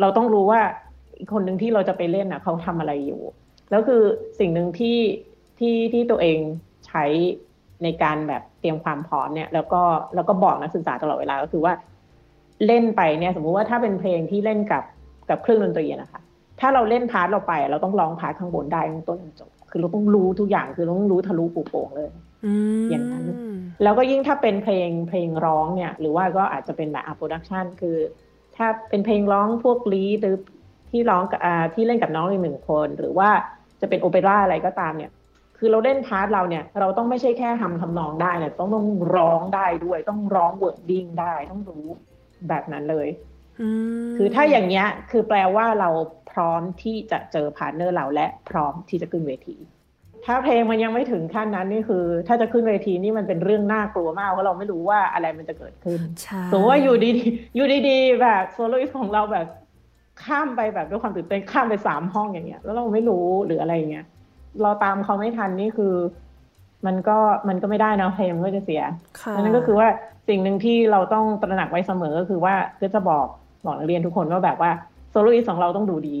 [0.00, 0.60] เราต้องรู้ว่า
[1.18, 3.20] อีกคนหนึ่งที่เราจะไปเล่นอะเขาทำอะไรอยู่
[3.70, 4.02] แล้วคือ
[4.38, 4.98] สิ่งหนึ่งที่
[5.58, 6.38] ที่ที่ตัวเอง
[6.86, 7.04] ใช้
[7.82, 9.82] ในการแบบเตรียมความพร้อมเนี่ย แล้วก็
[10.14, 11.72] แล้วก็บอกนักศึกษาตลอดเวลาก็คือว่า
[12.66, 14.84] เล่นไปเนี่ย สมมุติว่าถ้าเป็นเพลงที่เล่นกับ
[15.30, 16.20] กับเครื่องดนตรีนะคะ
[16.60, 22.08] ถ้าเราเล่น part เราไป เราต้องร้อง part ข้างบนได้ตั้งต้นจนจบ คือเราต้องรู้ทุกอย่างคือเราต้องรู้ทะลุปูโป่งเลย
[22.44, 22.52] อื
[22.84, 23.24] มอย่างนั้น
[23.82, 27.96] แล้วก็ยิ่งถ้าเป็นเพลงเพลงร้องเนี่ย หรือว่าก็อาจจะเป็นแบบอะ production คือ
[28.56, 30.36] ถ้าเป็นเพลงร้องพวก Lied หรือ
[30.90, 33.28] ที่ร้องกับอ่าที่เล่นกับนักร้องอีกหนึ่งคน หรือว่า
[33.80, 35.12] จะเป็นโอเปร่าอะไรก็ตามเนี่ย
[35.58, 41.86] คือเราเล่น part เราเนี่ย เราต้องไม่ใช่แค่ทำทำนองได้เนี่ยต้องต้องร้องได้ด้วย ต้องร้อง wording ได้ต้องรู้
[42.48, 43.08] แบบนั้นเลย
[44.06, 49.56] มคือถ้าอย่างเงี้ยคือแปลว่าเราพ ร้อมที่จะเจอ partner เราและพร้อมที่จะขึ้นเวที
[50.26, 59.46] ถ้าเพลงมันยังไม่ถึงขั้นนั้นนี่คือ ถ้าจะขึ้นเวทีนี่มันเป็นเรื่องน่ากลัวมากเพราะเราไม่รู้ว่าอะไรมันจะเกิดขึ้นใช่สมมติว่าอยู่ดีๆอยู่ดีๆ แบบโซโลอิสของเราแบบ
[60.24, 64.06] ข้ามไปแบบด้วยความตื่นเต้นข้ามไปสามห้องอย่างเงี้ย แล้วเราไม่รู้หรืออะไรอย่างเงี้ย
[64.62, 65.94] เราตามเขาไม่ทันนี่คือ
[66.86, 67.16] มันก็
[67.48, 68.82] มันก็ไม่ได้นะเพลงมันก็จะเสีย
[69.20, 69.88] ค่ะนั่นก็คือว่า
[70.28, 73.26] สิ่งหนึ่งที่เราต้องตระหนักไว้เสมอก็คือว่าก็จะบอก
[73.64, 74.70] บอกนักเรียนทุกคนว่าแบบว่า
[75.10, 76.16] โซโลอิสของเราต้องดูดี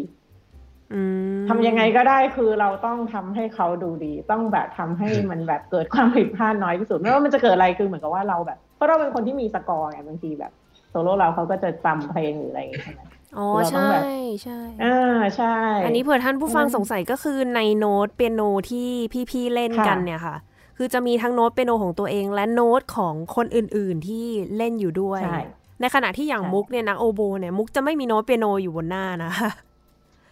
[0.94, 1.00] อื
[1.40, 10.52] มทำยังไงก็ได้คือเราต้องทำให้เขาดูดี ต้องแบบทำให้มันแบบเกิดความผิดพลาดน้อยที่สุดไม่ว่ามันจะเกิดอะไรคือเหมือนกับว่าเราแบบเพราะเราเป็นคนที่มีสกอร์ไงบางทีแบบ
[10.90, 13.00] soloist เขาก็จะจำเพลงหรืออะไรอย่างเงี้ยใช่ไหม
[13.36, 14.02] อ๋อเราต้องใช่แบบ
[14.42, 18.88] ใช่อ่าใช่ อันนี้เผื่อท่านผู้ฟังอืมสงสัยก็คือในโน้ตเปียโนที่
[19.30, 20.36] พี่ๆเล่นกันค่ะเนี่ยค่ะ
[20.76, 25.38] คือจะมีทั้งโน้ตเปียโนของตัวเอง และโน้ตของคนอื่นๆที่เล่นอยู่ด้วยใช่
[25.80, 29.50] ในขณะที่อย่างใช่มุกเนี่ยนักโอโบเนี่ยมุกจะไม่มีโน้ตเปียโนอยู่บนหน้านะคะ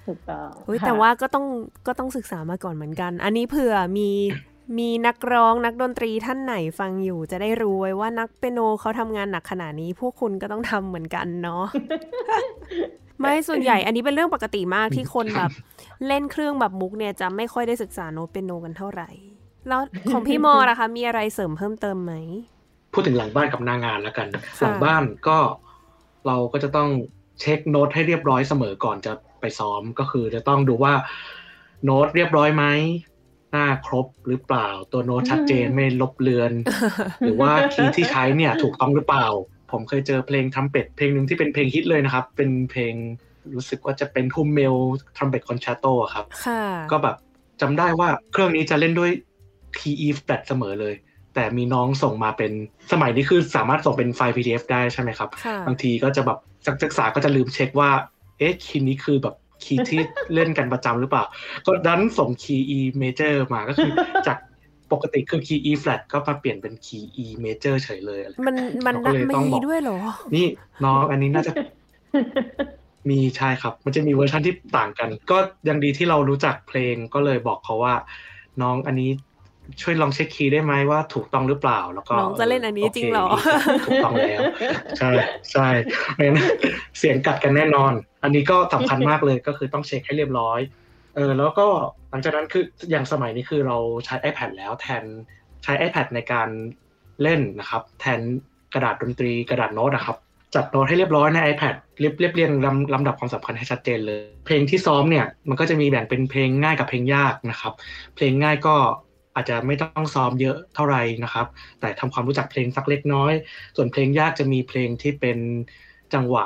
[0.07, 1.47] ถูกต้องเฮ้ยค่ะแต่ว่าก็ต้อง
[1.87, 4.11] ก็ต้องศึกษามาก่อนเหมือนกัน อันนี้เผื่อมี
[4.79, 11.65] มีนักร้องนักดนตรีท่านไหนฟังอยู่จะได้รู้ไว้ว่านักเปียโนเขาทำงานหนักขนาดนี้ พวกคุณก็ต้องทำเหมือนกันเนาะ
[13.21, 15.51] ไม่ส่วนใหญ่อันนี้เป็นเรื่องปกติมากที่คนแบบ
[16.07, 19.09] เล่นเครื่องแบบมุกเนี่ยจะไม่ค่อยได้ศึกษาโน้ตเปียโนกันเท่าไหร่
[19.69, 19.81] แล้ว
[20.13, 22.15] ของพี่มอล่ะคะมีอะไรเสริมเพิ่มเติมไหม
[22.97, 25.39] พูดถึงหลังบ้านกับหนางานแล้วกันค่ะหลังบ้านก็
[26.27, 26.91] เราก็จะต้อง
[27.41, 30.93] เช็คโน้ตให้เรียบร้อยเสมอก่อนจะไปซ้อมก็คือจะต้องดูว่า
[31.85, 32.65] โน้ตเรียบร้อยไหม
[33.53, 36.53] หน้าครบหรือเปล่า ตัวโน้ตชัดเจนไม่ลบเลือน
[37.21, 39.27] หรือว่า key ที่ใช้เนี่ยถูกต้องหรือเปล่า
[39.73, 42.95] ผมเคยเจอเพลงทรัมเป็ตเพลงหนึ่งที่เป็นเพลงฮิตเลยนะครับ เป็นเพลง
[43.55, 44.75] รู้สึกว่าจะเป็น Hummel
[45.17, 47.17] trumpet concerto ครับค่ะก็แบบ
[47.61, 49.11] จำได้ว่าเครื่องนี้จะเล่นด้วย
[49.79, 50.95] key E flat เสมอเลย
[51.37, 52.53] แต่มีน้องส่งมาเป็น
[52.93, 57.91] สมัยนี้คือสามารถส่งเป็นไฟล์ PDF ได้ใช่ไหมครับค่ะบางทีก็จะแบบนักศึกษาก็จะลืมเช็คว่า
[58.39, 60.01] เอ๊ะ key นี้คือแบบ key ที่
[60.35, 61.25] เล่นกันประจำหรือเปล่า
[61.67, 63.93] ก็ดันส่งคีย์ E major มาก็คือ
[64.27, 64.39] จาก
[64.93, 69.99] ปกติคือคีย์ E flat ก็มาเปลี่ยนเป็นคีย์ E major เฉยเลยอะไรมันมันเราก็เลยต้องมีบอกด้วยเหรอ
[70.37, 70.47] นี่
[70.85, 71.53] น้องอันนี้น่าจะ
[73.11, 77.95] มีใช่ครับ มันจะมีเวอร์ชันที่ต่างกัน ก็ยังดีที่เรารู้จักเพลงก็เลยบอกเขาว่า
[78.63, 79.11] น้องอันนี้
[79.83, 83.27] ช่วยลองเช็คคีย์ได้ไหมว่าถูกต้องหรือเปล่า แล้วก็น้องจะเล่นอันนี้โคจริงเหรอ
[83.87, 84.41] ถูกต้องแล้ว
[84.99, 85.11] ใช่
[85.53, 85.69] ใช่
[86.15, 86.39] ไม่งั้น
[86.99, 90.61] เสียงกัดกันแน่นอน อันนี้ก็สำคัญมากเลยก็คือต้องเช็คให้เรียบร้อย
[91.17, 91.67] เออแล้วก็
[92.11, 95.05] หลังจากนั้นคืออย่างสมัยนี้คือเราใช้ iPad แล้วแทน
[95.65, 96.49] ใช้ iPad ในการ
[97.23, 98.21] เล่นนะครับ แทน
[98.75, 100.17] กระดาษดนตรีกระดาษโน้ตนะครับ
[100.55, 107.73] จัดโน้ตให้เรียบร้อยใน iPad เรียบเรียบเรียงลำลำดับความสำคัญให้ชัดเจนเลย เพลงที่ซ้อมเนี่ยมันก็จะมีแบ่งเป็นเพลงง่ายกับเพลงยากนะครับ
[108.17, 108.77] เพลงง่ายก็
[109.37, 111.47] อาจจะไม่ต้องซ้อมเยอะเท่าไหร่นะครับ
[111.81, 113.33] แต่ทำความรู้จักเพลงสักเล็กน้อย
[113.77, 115.39] ส่วนเพลงยากจะมีเพลงที่เป็น
[116.15, 116.45] จังหวะ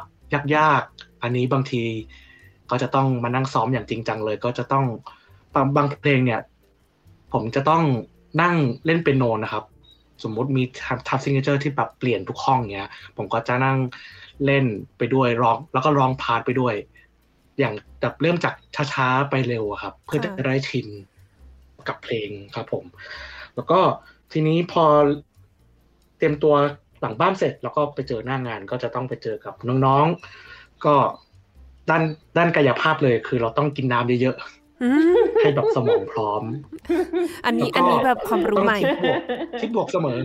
[0.57, 1.85] ยากๆ อันนี้บางที
[2.71, 4.87] ก็จะต้องมานั่งซ้อมอย่างจริงจังเลย ก็จะต้อง
[5.55, 6.41] บางบางเพลงเนี่ย
[7.33, 7.83] ผมจะต้อง
[8.43, 8.55] นั่ง
[8.87, 9.65] เล่นเปียโนนะครับ
[10.23, 10.63] สมมุติมี
[11.09, 13.79] time signature ที่แบบเปลี่ยนทุกห้องเนี้ย ผมก็จะนั่ง
[14.45, 14.65] เล่น
[14.99, 16.75] ไปด้วยร้อง แล้วก็ร้อง part ไปด้วย
[17.59, 18.55] อย่างแบบเริ่มจาก
[18.93, 20.87] ช้าๆไปเร็วครับ เพื่อจะได้ชิน
[21.89, 22.85] กับเพลงครับผม
[23.55, 23.81] แล้วก็
[24.33, 24.85] ทีนี้พอ
[26.19, 26.55] เตรียมตัว
[27.01, 30.95] หลังบ้านเสร็จ แล้วก็ไปเจอหน้างานก็จะต้องไปเจอกับน้องๆ ก็
[31.91, 32.03] ด้าน
[32.37, 34.37] ด้านกายภาพเลยคือเราต้องกินน้ำเยอะ
[34.83, 34.89] อื
[35.19, 36.43] มๆให้แบบสมองพร้อม
[37.47, 39.21] อันนี้แล้วก็อันนี้แบบความรู้ใหม่ต้องคิดบวก
[39.61, 40.19] คิดบวกเสมอ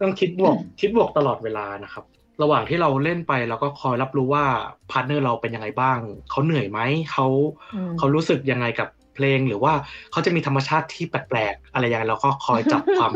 [0.00, 2.04] ต้องคิดบวกคิดบวกตลอดเวลานะครับ
[2.42, 4.44] ระหว่างที่เราเล่นไปเราก็คอยรับรู้ว่า
[4.90, 5.98] partner เราเป็นยังไงบ้าง
[6.30, 6.80] เขาเหนื่อยไหม
[7.12, 7.26] เขา
[7.74, 9.72] อืมเขารู้สึกยังไงกับ เพลงหรือว่า
[10.12, 13.12] เขาจะมีธรรมชาติที่แปลกๆอะไรอย่างไรเราก็คอยจับความ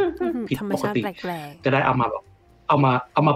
[0.49, 2.25] ผิดธรรมปกชาติติแปลกจะได้เอามาแบบ
[2.69, 3.33] เอามาเอามา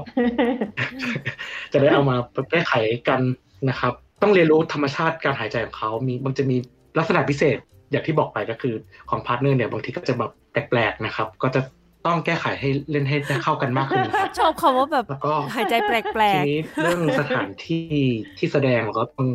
[1.72, 2.16] จะได้เอามา
[2.50, 2.74] แก้ไข
[3.08, 3.20] กัน
[3.68, 3.92] นะครับ
[4.22, 6.56] ต้องเรียนรู้ธรรมชาติการหายใจของเขามีมันจะมี
[6.98, 7.58] ลักษณะพิเศษ
[7.90, 8.74] อย่างที่บอกไปก็คือ
[9.10, 11.60] ของ partner เนี่ยบางทีก็จะแบบแปลกๆนะครับ ก็จะ
[12.06, 17.98] ต้องแก้ไขให้เล่นให้ได้เข้ากันมากขึ้นนะครับๆชอบคำว่าแบบแล้วก็หายใจแปลทีกนี้เรื่องสถานที่
[18.38, 19.26] ที่แสดงเราก็ต้อง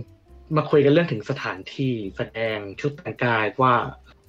[0.58, 3.74] มาคุยกันเรื่องถึงสถานที่แสดงชุดแต่งกายว่า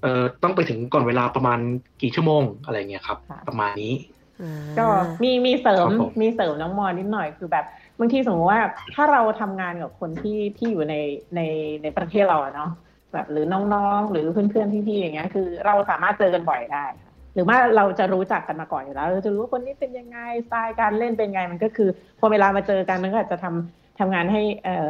[0.02, 1.58] เออต้องไปถึงก่อนเวลาประมาณ
[2.02, 4.86] กี่ชั่วโมงอะไรเงี้ยครับค่ะประมาณนี้ๆอ่าก็
[5.22, 7.64] มีมีเสริมครับผมมีเสริมน้องมอนิดหน่อยคือแบบ
[7.98, 8.62] บางทีสมมติว่า
[8.94, 10.94] ถ้าเราทำงานกับคนที่ที่อยู่ใน
[11.36, 11.40] ใน
[11.82, 12.70] ในประเทศเราอะเนาะ
[13.12, 24.86] แบบหรือน้องๆ หรือเพื่อนๆพี่ๆอย่างเงี้ยคือเราสามารถเจอกันบ่อยได้ค่ะหรือว่าเราจะรู้จักกันมาก่อนอยู่แล้วเราจะรู้ว่าคนนี้เป็นยังไงสไตล์การเล่นเป็นไงมันก็คือ พอเวลามาเจอกันมันก็อาจจะทำทำงานให้เอ่อ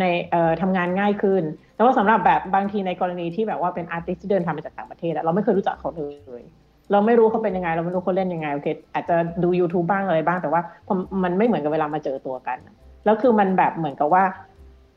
[0.00, 1.42] ในเอ่อทำงานง่ายขึ้น
[1.74, 6.02] แต่ว่าสำหรับแบบบางทีในกรณีที่แบบว่าเป็น artist ที่เดินทางมาจากต่างประเทศอะเราไม่เคยรู้จักเขาเล
[6.40, 6.42] ย
[6.92, 10.60] เราไม่รู้เขาเป็นยังไง เราไม่รู้เขาเล่นยังไงโอเคอาจจะดู YouTube บ้างอะไรบ้างแต่ว่า
[11.22, 12.58] มันไม่เหมือนกับเวลามาเจอตัวกัน
[13.04, 14.24] แล้วคือมันแบบเหมือนกับว่า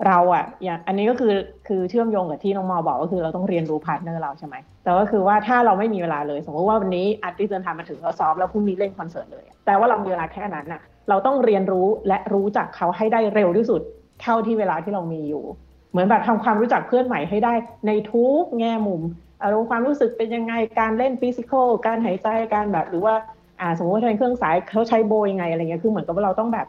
[0.08, 1.34] เราอะอย่างอันนี้ก็คือ
[1.68, 13.82] คือเชื่อมโยงกับที่น้องมอบอกก็คือเราต้องเรียนรู้ partner เราใช่ไหมแต่ก็คือว่าถ้าเราไม่มีเวลาเลย สมมติว่าวันนี้ artist เดินทางมาถึงเราซ้อมแล้วพรุ่งนี้เล่นคอนเสิร์ตเลยแต่ว่าเรามีเวลาแค่นั้นอะเราต้องเรียนรู้และรู้จักเขาให้ได้เร็วที่สุด
[14.22, 15.44] เท่าที่เวลาที่เรามีอยู่
[15.92, 17.54] เหมือนแบบทำความรู้จักเพื่อนใหม่ให้ได้
[17.88, 19.02] ในทุกแง่มุม
[19.44, 23.16] อารมณ์ความรู้สึกเป็นยังไงการเล่นฟิสิกอลการหายใจการแบบ หรือว่า
[23.60, 26.68] อ่าสมมติว่าเป็นเครื่องสายเขาใช้โบยยังไงอะไรเงี้ยคือเหมือนกับว่าเราต้องแบบ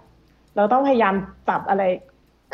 [0.56, 1.14] เราต้องพยายาม
[1.48, 1.82] จับอะไร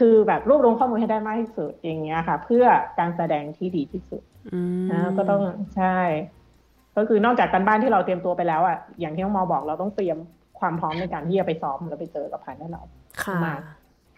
[0.00, 2.64] คือแบบรวบรวมข้อมูลให้ได้มากที่สุดอย่างเงี้ยค่ะ เพื่อ
[2.98, 5.42] การแสดงที่ดีที่สุดอืมนะก็ต้อง
[5.76, 5.98] ใช่
[6.96, 10.16] ก็คือนอกจากการบ้านที่เราเตรียมตัวไปแล้วอะอย่างที่น้องมอบอกเราต้องเตรียม
[10.60, 12.82] ความพร้อมในการที่จะไปซ้อมแล้วไปเจอกับพันธุ์เรา
[13.24, 13.60] ค่ะมาก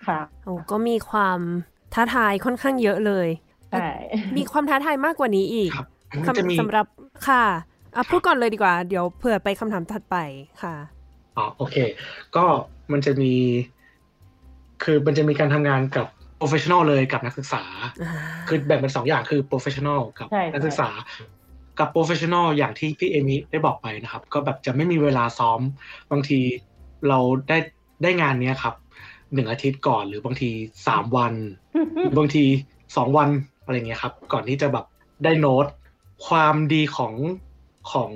[0.09, 1.39] ค่ะโอ้ก็มีความ
[1.95, 3.29] ท้าทายค่อนข้างเยอะเลย
[3.71, 3.89] ใช่
[4.37, 6.87] มีความท้าทายมากกว่านี้อีกครับมันจะมีคำสำหรับ
[7.29, 7.45] ค่ะ
[7.97, 10.17] อะพูดก่อนเลยดีกว่า เดี๋ยวเผื่อไปคำถามถัดไป
[10.63, 10.75] ค่ะ
[11.37, 11.77] อ๋อโอเค
[12.37, 12.45] ก็
[12.93, 13.33] มันจะมี
[14.83, 16.07] คือมันจะมีการทำงานกับ
[16.41, 17.63] professional เลยกับนักศึกษา
[18.49, 20.89] คือแบ่งเป็นสองอย่างคือ professional กับใช่นักศึกษา
[21.79, 25.61] กับ professional อย่างที่พี่เอมิได้บอกไปนะครับ ก็แบบจะไม่มีเวลาซ้อม
[26.11, 26.39] บางที
[27.09, 27.59] เราได้
[28.03, 28.75] ได้งานเนี้ยครับ
[29.33, 30.51] หนึ่งอาทิตย์ก่อน หรือบางที
[30.87, 31.35] สามวัน
[32.03, 32.45] หรือบางที
[32.97, 33.29] สองวัน
[33.65, 34.85] อะไรเงี้ยครับ ก่อนที่จะแบบ
[35.25, 35.67] ได้โน้ต
[36.29, 37.15] ความดีของ
[37.93, 38.11] ของ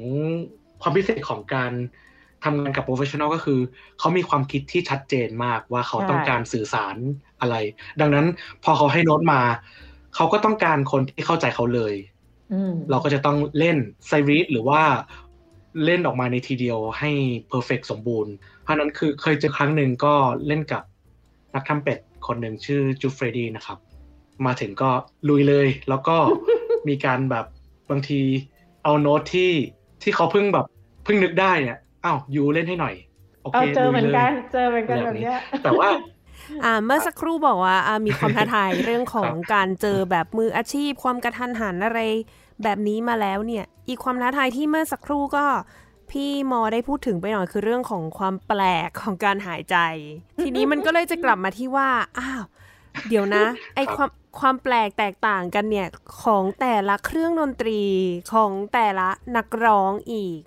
[0.81, 1.73] ความพิเศษของการ
[2.45, 3.61] ทำงานกับ professional ก็คือ
[3.99, 6.97] เขามีความคิดที่ชัดเจนมากว่าเขาใช่ต้องการสื่อสาร
[7.41, 7.55] อะไร
[8.01, 8.27] ดังนั้น
[8.65, 9.41] พอเขาให้โน้ตมา
[10.15, 11.95] เขาก็ต้องการคนที่เข้าใจเขาเลย
[12.53, 14.83] อืมเราก็จะต้องเล่น sight-read หรือว่า
[15.85, 17.11] เล่นออกมาในทีเดียวให้
[17.49, 20.15] perfect สมบูรณ์ เพราะฉะนั้นคือเคยเจอครั้งหนึ่งก็
[20.47, 20.83] เล่นกับ
[21.55, 23.79] นักทรัมเป็ตคนหนึ่งชื่อจูเฟรดีนะครับ
[24.47, 24.91] มาถึงก็
[25.29, 26.17] ลุยเลย แล้วก็
[26.89, 27.47] มีการแบบ
[27.91, 28.21] บางที
[28.85, 29.53] เอาโน้ตที่
[30.03, 30.67] ที่เขาเพิ่งแบบ
[31.05, 32.95] เพิ่งนึกได้เนี่ยอ้าว you เล่นให้หน่อย
[33.43, 35.89] โอเคเอาเจอเหมือนลุยลยกันเจอเหมือนกันแบบเนี้ยแต่ว่า
[36.65, 42.01] อ่าเมื่อสักครู่บอกว่าอ่ามีความท้าทายเรื่องของการเจอแบบมืออาชีพความกระทันหันอะไร
[42.63, 45.45] แบบนี้มาแล้วเนี่ย อีกความท้าทายที่เมื่อสักครู่ก็
[46.11, 49.77] พี่มอได้พูดถึงไปหน่อยคือเรื่องของความแปลกของการหายใจ
[50.43, 52.43] ทีนี้มันก็เลยจะกลับมาที่ว่า อ้าว
[53.09, 53.45] เดี๋ยวนะ
[53.75, 55.89] ไอครับความความแปลกแตกต่างกันเนี่ย
[56.23, 57.83] ของแต่ละเครื่องดนตรี
[58.33, 60.41] ของแต่ละนักร้องอีก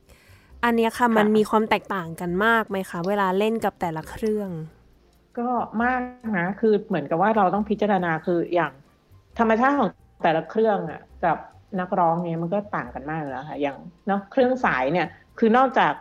[0.64, 4.50] อันเนี้ยค่ะมันมีความแตกต่างกันมากไหมคะ เวลาเล่นกับแต่ละเครื่อง
[5.40, 5.50] ก็
[5.84, 6.00] มาก
[6.38, 8.72] นะคือเหมือนกับว่าเราต้องพิจารณาคืออย่าง
[9.40, 9.90] ธรรมชาติของ
[10.24, 11.38] แต่ละเครื่องอะกับ
[11.80, 15.08] นักร้องเนี่ยมันก็ต่างกันมากอยู่แล้วค่ะ อย่างเนาะเครื่องสายเนี่ย
[15.44, 15.94] คือนอกจาก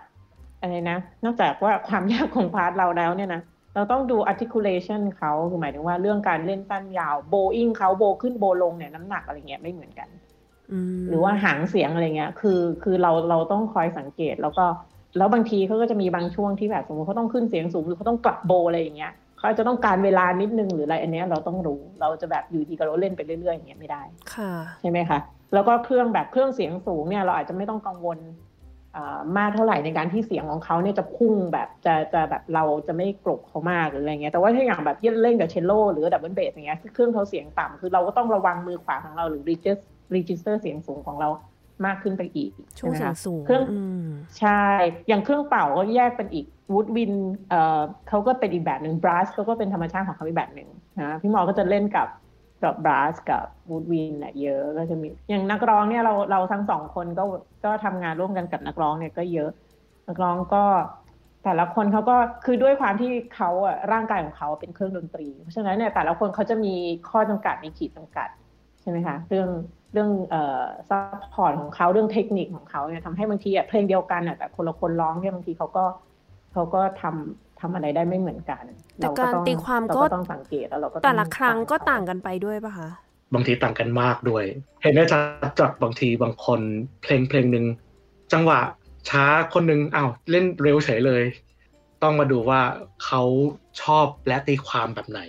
[0.61, 3.43] อะไรนะ นอกจากว่าความยากของพาร์ทเราแล้วเนี่ยนะ
[3.75, 10.09] เราต้องดู articulation เขาคือหมายถึงว่าเรื่องการเล่นสั้นยาว bowing เขาโบขึ้นโบลงเนี่ยน้ำหนักอะไรเงี้ยไม่เหมือนกัน
[10.99, 14.67] มหรือว่าหางเสียงอะไรเงี้ย คือคือเราเราต้องคอยสังเกตแล้วก็
[15.19, 24.03] แล้วบางทีเขาก็จะมีบางช่วงที่แบบสมมติเขาต้องขึ้นเสียงสูงหรือเขาต้องกลับโบอะไรอย่างเงี้ยเขาอาจจะต้องการเวลานิดนึงหรืออะไรอันเนี้ยเราต้องรู้ เราจะแบบอยู่ดีกับเราเล่นไปเรื่อยๆอย่างเงี้ยไม่ได้
[24.35, 25.19] ค่ะ ใช่ไหมคะ
[25.55, 28.50] แล้วก็เครื่องแบบเครื่องเสียงสูงเนี่ยเราอาจจะไม่ต้องกังวลอ่า
[29.39, 39.77] มากเท่าไหร่ในการที่เสียงของเขาเนี่ยจะพุ่งแบบจะจะแบบเราจะไม่กลบเขามากหรืออะไรเงี้ยแต่ว่าถ้าอย่างแบบที่เล่นกับเชลโลหรือดับเบิลเบสอย่างเงี้ยเครื่องเขาเสียงต่ำคือเราก็ต้องระวังมือขวาของเราหรือ register
[40.17, 41.29] register เสียงสูงของเรา
[41.87, 44.07] มากขึ้นไปอีกช่วงใช่ไหมเสียงคะสูงเครื่องอืม
[44.39, 44.63] ใช่
[45.09, 47.13] อย่างเครื่องเป่าก็แยกเป็นอีกวูดวิน
[47.51, 50.69] เอ่อเขาก็เป็นอีกแบบหนึ่งบรัสเขาก็เป็นธรรมชาติของเขาอีกแบบหนึ่ง
[51.01, 52.07] นะพี่หมอก็จะเล่นกับ
[52.63, 57.25] กับบรัสกับวูดวินเนี่ยเยอะก็จะมีอย่างนักร้องเนี่ยเราเราทั้งสองคนก็
[57.65, 59.51] ก็ทำงานร่วมกันกับนักร้องเนี่ยก็เยอะ
[60.09, 60.65] นักร้องก็
[61.45, 66.75] แต่ละคนเขาก็คือด้วยความที่เขาอะร่างกายของเขาเป็นเครื่องดนตรี เพราะฉะนั้นเนี่ยแต่ละคนเขาจะมี
[67.11, 68.29] ข้อจำกัดมีขีดจำกัด
[68.81, 69.49] ใช่ไหมคะเรื่อง
[69.93, 75.85] เรื่องเอ่อ support ของเขาเรื่องเทคนิคของเขาเนี่ยทำให้บางทีอะเพลงเดียวกันอะแต่คนละคนร้องเนี่ยบางทีเขาก็
[76.53, 78.63] เขาก็ทำ ทำอะไรได้ไม่เหมือนกัน
[78.97, 82.89] แต่การตีความก็ต้องสังเกตแล้วเราก็แต่ละครั้งก็ต่างกันไปด้วยป่ะคะ
[83.35, 84.45] บางทีต่างกันมากด้วย
[84.83, 85.19] เห็นได้จา
[85.49, 86.61] กจากบางทีบางคน
[87.03, 87.65] เพลงเพลงหนึ่ง
[88.33, 88.61] จังหวะ
[89.11, 91.23] ช้าคนหนึ่งอ้าวเล่นเร็วเฉยเลย
[92.03, 92.61] ต้องมาดูว่า
[93.05, 93.23] เขา
[93.83, 95.21] ชอบและตีความแบบไหน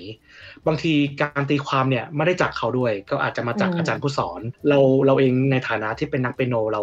[0.68, 6.82] บางทีการตีความเนี่ยไม่ได้จากเขาด้วย ก็อาจจะมาจากอาจารย์ผู้สอน เราเราเองในฐานะที่เป็นนักเปียโนเรา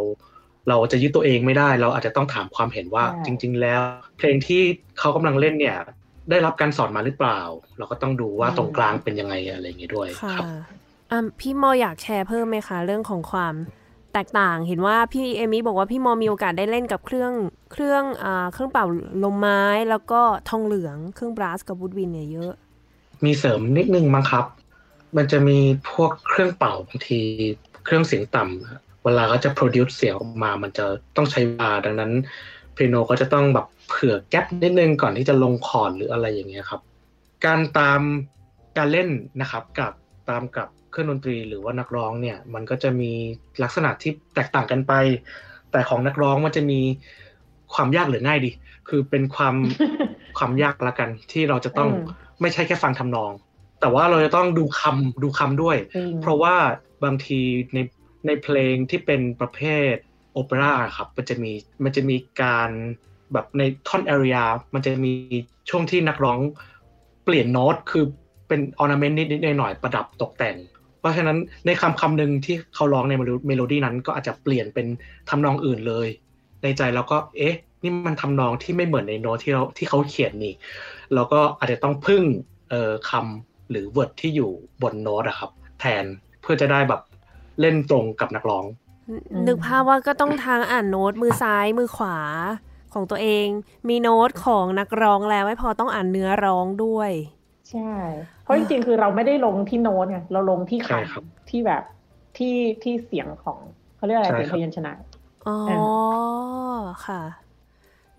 [0.69, 3.81] เราจะยึดตัวเองไม่ได้ เราอาจจะต้องถามความเห็นว่าจริง ๆ แล้ว
[4.19, 4.63] เพลงที่
[4.99, 5.79] เขากำลังเล่นเนี่ย
[6.31, 7.41] ได้รับการสอนมาหรือเปล่า
[7.79, 10.45] เราก็ต้องดูว่าตรงกลางเป็นยังไงอะไรอย่างเงี้ยด้วยค่ะครับ
[11.11, 13.55] อะพี่มออยากแชร์เพิ่มไหมคะ เรื่องของความ
[14.13, 17.33] แตกต่างเห็นว่าพี่เอมี่บอกว่าพี่มอมีโอกาสได้เล่นกับเครื่อง
[17.73, 18.87] เครื่องอ่าเครื่องเป่า
[19.25, 22.53] ลมไม้แล้วก็ทองเหลืองเครื่องบราสกับวูดวินเนี่ยเยอะ
[23.25, 24.45] มีเสริมนิดนึงมั้งครับ
[25.17, 25.59] มันจะมี
[25.91, 27.21] พวกเครื่องเป่าบางที
[27.85, 32.13] เครื่องเสียงต่ำ เวลาเขาจะ produce เสียงออกมา มันจะต้องใช้เวลาดังนั้น
[32.75, 36.81] เปียโนก็จะต้องแบบเผื่อแก๊ปนิดนึงก่อนที่จะลงคอร์ดหรืออะไรอย่างเงี้ยครับ
[37.45, 38.01] การตาม
[38.79, 39.09] การเล่น
[39.41, 39.93] นะครับกับ
[40.31, 43.13] ตามกับเครื่องดนตรีหรือว่านักร้องเนี่ย มันก็จะมี
[43.63, 44.93] ลักษณะที่แตกต่างกันไป
[45.73, 46.81] แต่ของนักร้องมันจะมี
[47.75, 48.51] ความยากหรือง่ายดี
[48.89, 49.55] คือเป็นความ
[50.39, 52.07] ความยากละกันที่เราจะต้องอืม
[52.41, 53.33] ไม่ใช่แค่ฟังทำนอง
[53.81, 56.55] แต่ว่าเราจะต้องดูคำดูคำด้วยจริงเพราะว่า
[57.05, 57.41] บางที
[57.75, 57.79] ใน
[58.27, 59.61] ในเพลงที่เป็นประเภ
[59.93, 59.95] ท
[60.33, 61.53] โอเปร่าครับมันจะมี
[61.85, 62.71] มันจะมีการ
[63.33, 64.39] แบบในท่อน aria
[64.75, 65.13] มันจะมี
[65.71, 66.39] ช่วงที่นักร้อง
[67.25, 68.05] เปลี่ยนโน้ตคือ
[68.49, 70.57] เป็น ornament นิดๆหน่อยๆประดับตกแต่ง
[71.01, 73.15] เพราะฉะนั้นในคำคำหนึ่งที่เขาร้องใน
[73.47, 74.87] เมโลดี้นั้นก็อาจจะเปลี่ยนเป็น
[75.31, 76.09] ทำนองอื่นเลย
[76.63, 80.55] ในใจเราก็เอ๊ะ นี่มันทำนองที่ไม่เหมือนในโน้ตที่เราที่เขาเขียนนี่
[81.15, 82.23] เราก็อาจจะต้องพึ่ง
[82.71, 84.51] เอ่อคำหรือ word ที่อยู่
[84.83, 85.51] บนโน้ตอะครับ
[85.81, 86.05] แทน
[86.43, 87.01] เพื่อจะได้แบบ
[87.61, 88.65] เล่นตรงกับนักร้อง
[89.47, 92.19] นึกภาพว่าก็ต้องทั้งอ่านโน้ตมือซ้ายมือขวา
[92.93, 93.47] ของตัวเอง
[93.89, 97.11] มีโน้ตของนักร้องแล้วไม่พอต้องอ่านเนื้อร้องด้วย
[97.71, 97.93] ใช่
[98.43, 101.83] เพราะจริงๆ คือเราไม่ได้ลงที่โน้ตไงเราลงที่ใช่ครับคำที่แบบ
[102.37, 103.59] ที่ที่เสียงของ
[103.97, 104.93] เขาเรียกอะไรใช่เป็นครับพยัญชนะ
[105.47, 105.79] อ๋ออ่
[107.07, 107.23] ค่ะ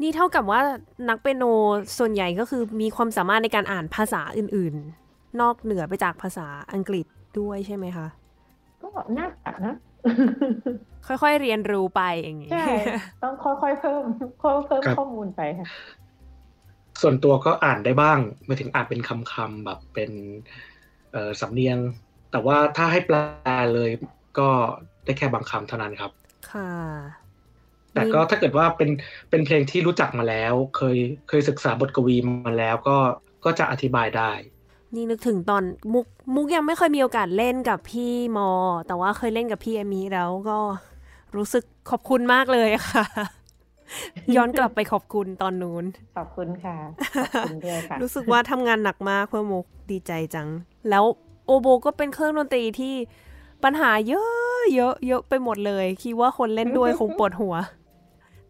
[0.01, 0.59] นี่เท่ากับว่า
[1.09, 1.43] นักเปียโน
[1.97, 4.75] ส่วนใหญ่ก็คือมีความสามารถในการอ่านภาษาอื่น
[5.07, 7.05] ๆ นอกเหนือไปจากภาษาอังกฤษ
[7.39, 8.07] ด้วยใช่ไหมคะ
[8.81, 8.87] ก็
[9.17, 9.75] น่าจะนะ
[11.07, 12.65] ค่อยๆเรียนรู้ไปอย่างนี้ใช่
[13.23, 14.03] ต้องค่อยๆเพิ่ม
[14.43, 15.67] ค่อยๆเพิ่มครับข้อมูลไปค่ะ
[17.01, 20.11] ส่วนตัวก็อ่านได้บ้างไม่ถึงอ่านเป็นคำๆแบบเป็น
[21.11, 21.77] เอ่อสำเนียง
[22.31, 23.15] แต่ว่าถ้าให้แปล
[23.75, 23.91] เลย
[24.39, 24.49] ก็
[25.05, 26.11] ได้แค่บางคำเท่านั้นครับ
[26.51, 26.71] ค่ะ
[27.93, 28.89] แต่ก็ถ้าเกิดว่าเป็น
[29.29, 30.97] เป็นเพลงที่รู้จักมาแล้ว เคย
[31.29, 32.15] เคยศึกษาบทกวี
[32.45, 32.97] มาแล้วก็
[33.45, 34.31] ก็จะอธิบายได้
[34.95, 38.49] นี่นึกถึงตอนมุกมุกยังไม่เคยมีโอกาสเล่นกับพี่มอ
[38.87, 40.57] แต่ว่าเคยเล่นกับพี่เอมี่แล้วก็
[41.35, 43.05] รู้สึกขอบคุณมากเลยค่ะ
[44.35, 45.85] ย้อนกลับไปขอบคุณตอนนู้น
[46.17, 46.77] ขอบคุณค่ะ
[47.35, 50.47] ขอบคุณด้วยค่ะ รู้สึกว่าทำงานหนักมากเพื่อมุกดีใจจัง
[50.89, 51.03] แล้ว
[51.45, 52.95] โอโบก็เป็นเครื่องดนตรีที่
[53.63, 57.55] ปัญหาเยอะเยอะเยอะไปหมดเลย คิดว่าคนเล่นด้วยคงปวดหัว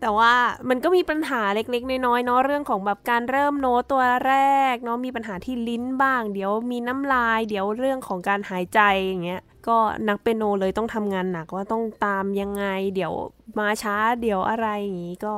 [0.01, 0.33] แต่ว่า
[0.69, 4.35] มันก็มีปัญหาเล็กๆน้อยๆเนาะเรื่องของแบบการเริ่มโน้ตตัวแร
[4.73, 13.13] กเนาะมีปัญหาที่ลิ้นบ้าง เดี๋ยวมีน้ำลาย เดี๋ยวเรื่องของการหายใจอย่างเงี้ยก็นักเปียโนเลยต้องทำงานหนักว่าต้องตามยังไง เดี๋ยว
[13.59, 15.33] มาช้าเดี๋ยวอะไรอย่างงี้ก็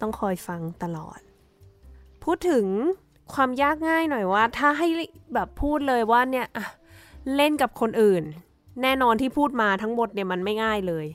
[0.00, 1.18] ต้องคอยฟังตลอด
[2.24, 2.66] พูดถึง
[3.34, 4.88] ความยากง่ายหน่อยว่า ถ้าให้
[5.34, 6.46] แบบพูดเลยว่าเนี่ย
[7.36, 8.22] เล่นกับคนอื่น
[8.82, 11.06] แน่นอนที่พูดมาทั้งหมดเนี่ยมันไม่ง่ายเลย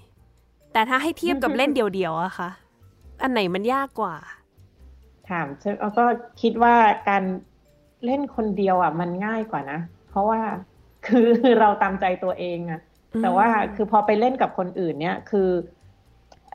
[0.74, 2.50] แต่ถ้าให้เทียบกับเล่นเดี่ยวๆอะคะ
[3.22, 4.16] อันไหนมันยากกว่า
[5.30, 6.06] ถามฉันแล้วก็
[6.42, 6.76] คิดว่า
[7.10, 7.24] การ
[8.06, 10.42] เล่นคนเดียวอะ มันง่ายกว่านะ เพราะว่า
[11.08, 11.28] คือ
[11.60, 12.82] เราตามใจตัวเองอะ
[13.14, 15.50] อืมแต่ว่าคือพอไปเล่นกับคนอื่นเนี่ย คือ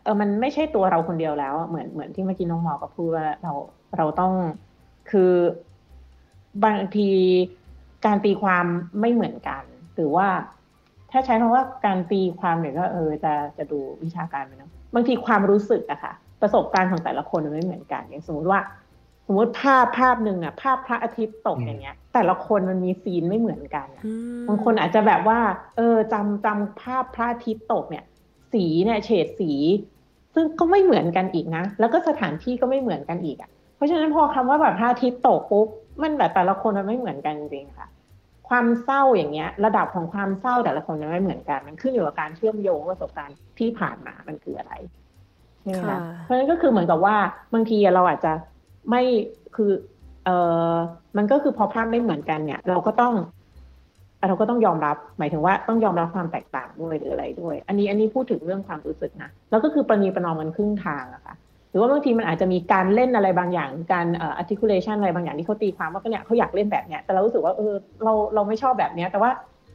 [0.03, 3.53] เออมันไม่ใช่ตัวเราคนเดียวแล้วอะเหมือนเหมือนที่เมื่อกี้น้องหมอก็พูดว่าเรา
[3.97, 4.33] เราต้อง
[5.11, 5.33] คือ
[6.65, 7.11] บางที
[8.07, 8.67] การตีความ
[9.01, 9.63] ไม่เหมือนกัน
[9.95, 10.29] หรือว่า
[11.11, 16.13] ถ้าใช้คำว่าการตีความเนี่ยก็เออจะจะดูวิชาการไปเนอะบางทีความรู้สึกอะค่ะ
[16.43, 18.61] ประสบการณ์ของแต่ละคนมันไม่เหมือนกันอย่างสมมติว่า
[19.27, 25.41] สมมติภาพภาพหนึ่งอะภาพพระอาทิตย์ตกอืมอย่างเงี้ย แต่ละคนมันมีซีนไม่เหมือนกันอะอืมบางคนอาจจะแบบว่า
[25.77, 28.05] เออจำจำภาพพระอาทิตย์ตกเนี่ย
[28.53, 29.53] สีเนี่ยเฉดสี
[30.35, 35.69] ซึ่งก็ไม่เหมือนกันอีกนะ แล้วก็สถานที่ก็ไม่เหมือนกันอีกอะ่ะเพราะฉะนั้นพอคำว่าแบบพระอาทิตย์ตกปุ๊บ
[36.03, 37.89] มันแบบแต่ละคนมันไม่เหมือนกันจริงๆค่ะ
[38.49, 44.73] ความเศร้าอย่างเงี้ย ระดับของความเศร้าแต่ละคนมันไม่เหมือนกัน มันขึ้นอยู่กับการเชื่อมโยงประสบการณ์ที่ผ่านมามันคืออะไร
[45.65, 47.17] ช่ไหมคะเพราะฉะนั้นก็คือเหมือนกับว่า
[47.55, 48.33] บางทีเราอาจจะ
[48.91, 49.03] ไม่
[49.57, 49.71] คือ
[50.25, 50.31] เอ
[50.73, 50.75] อ
[51.17, 53.15] มันก็คือพอภาพไม่เหมือนกันเนี่ย เราก็ต้อง
[54.29, 61.35] เราก็ต้องยอมรับ หมายถึงว่าต้องยอมรับความแตกต่างด้วยหรืออะไรด้วย อันนี้อันนี้พูดถึงเรื่องความรู้สึกนะแล้วก็คือประนีประนอมมันครึ่งทางอะค่ะ
[61.71, 69.31] หรือว่าบางทีมันอาจจะมีการเล่นอะไรบางอย่าง การเอ่อ articulation อะไรบางอย่างที่เขาตีความว่าก็เนี่ยเขาอยากเล่นแบบเนี้ยแต่เรารู้สึกว่าเออเราเราไม่ชอบแบบเนี้ยแต่ว่า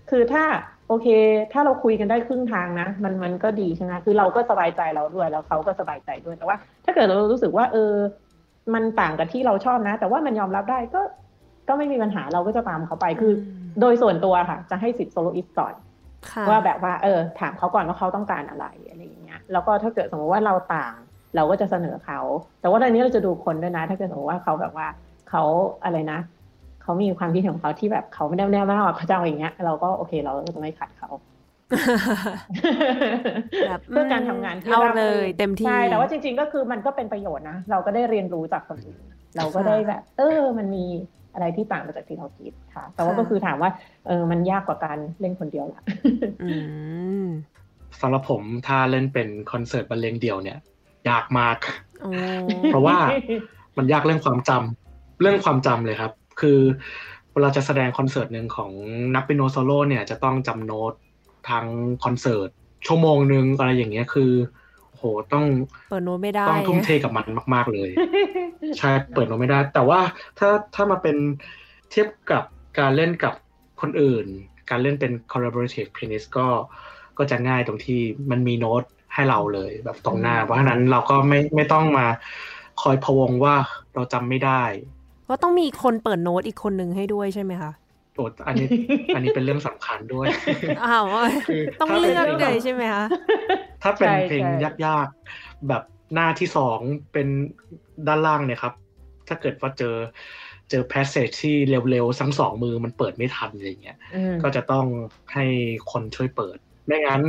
[0.09, 0.43] คือถ้า
[0.87, 1.07] โอเค
[1.53, 7.93] ถ้าเราคุยกันได้ครึ่งทางนะ มันมันก็ดีใช่ไหมคือเราก็สบายใจเราด้วยแล้วเขาก็สบายใจด้วยแต่ว่า ถ้าเกิดเรารู้สึกว่า เออ
[8.73, 11.01] มันต่างกับที่เราชอบนะ แต่ว่ามันยอมรับได้ก็
[11.67, 13.33] ก็ไม่มีปัญหาเราก็จะตามเขาไปคือ
[13.81, 15.73] โดยส่วนตัวค่ะ จะให้สิทธิ์โซโลอิสก่อน
[16.31, 20.93] ค่ะว่าแบบว่า เออ ถามเขาก่อนว่าเขาต้องการอะไรอะไรอย่างเงี้ยแล้วก็ถ้าเกิดสมมติว่าเราต่าง
[21.35, 22.19] เราก็จะเสนอเขา
[22.61, 24.87] แต่ว่าตอนนี้เราจะดูคนด้วยนะ ถ้าเกิดสมมติว่าเขาแบบว่า
[25.29, 25.43] เขา
[25.83, 26.19] อะไรนะ
[26.87, 31.09] เขามีความคิดเห็นของเขาที่แบบเขาไม่แน่วแน่มากเขาจะเอาอย่างเงี้ย เราก็โอเคเราก็จะไม่ขัดเขา
[33.67, 39.01] แบบเพื่อการทำงานที่เอาราบเลรื่ยนเต็มที่ใช่แต่ว่าจริง ๆ ก็คือมันก็เป็นประโยชน์นะเราก็ได้เรียนรู้จากคนอื่น
[39.37, 40.85] เราก็ได้แบบ เออมันมี
[41.33, 43.69] อะไรที่ต่างไปจากที่เราคิดค่ะ แต่ว่าค่ะก็คือถามว่า
[44.07, 45.81] เออมันยากกว่าการเล่นคนเดียวละ
[46.43, 46.49] อื
[47.23, 47.25] ม
[48.01, 50.57] สำหรับผมถ้าเล่นเป็นคอนเสิร์ตบรรเลงเดี่ยวเนี่ย
[51.09, 51.57] ยากมาก
[52.01, 52.11] โอ้
[52.69, 52.97] เพราะว่า
[53.77, 56.59] มันยากเรื่องความจำเรื่องความจำเลยครับ คือ
[57.33, 58.71] เวลาจะแสดงคอนเสิร์ตหนึ่งของ
[59.15, 60.93] นักเปียโนโซโล่เนี่ยจะต้องจำโน้ต
[61.49, 61.65] ทั้ง
[62.03, 62.49] คอนเสิร์ต
[62.87, 64.31] ชั่วโมงหนึ่งอะไรอย่างเงี้ยคือ
[64.93, 65.45] โหต้อง
[65.89, 67.89] เปิดโน้ตไม่ได้ต้องทุ่มเทกับมันมาก ๆเลย
[68.77, 69.99] ใช่เปิดโน้ตไม่ได้ แต่ว่า
[70.39, 71.17] ถ้าถ้ามาเป็น
[71.91, 72.43] เทียบกับ
[72.79, 73.33] การเล่นกับ
[73.81, 74.25] คนอื่น
[74.69, 76.47] การเล่นเป็น collaborative pianist ก็
[77.17, 77.99] ก็จะง่ายตรงที่
[78.31, 78.83] มันมีโน้ต
[79.13, 82.07] ให้เราเลยแบบตรงหน้าอืมเพราะฉะนั้นเราก็ไม่ไม่ต้องมา
[82.81, 83.55] คอยพะวงว่า
[83.93, 84.63] เราจำไม่ได้
[85.29, 87.71] ก็ต้องมีคนเปิดโน้ตอีกคนหนึ่งให้ด้วยใช่ไหมคะ
[88.15, 88.67] โอ้อันนี้
[89.15, 90.27] อันนี้เป็นเรื่องสำคัญด้วย
[90.85, 91.05] อ้าว
[91.47, 93.05] คือต้องถ้าเป็นเลือกเพลงเลยใช่ไหมคะ
[93.83, 96.79] ถ้าเป็นใช่เพลงใช่ยากๆ แบบหน้าที่สอง
[97.13, 97.27] เป็น
[98.07, 98.73] ด้านล่างเนี่ยครับ
[99.27, 99.95] ถ้าเกิดว่าเจอ
[100.69, 104.85] เจอแพสเซจที่เร็วๆทั้งสองมือมันเปิดไม่ทันอะไรอย่างเงี้ยอืมก็จะต้อง
[105.33, 105.45] ให้
[105.91, 107.21] คนช่วยเปิด ไม่งั้น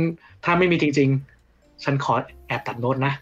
[0.43, 1.09] ถ้าไม่มีจริง
[1.47, 2.13] ๆ ฉันขอ
[2.47, 3.13] แอบตัดโน้ตนะ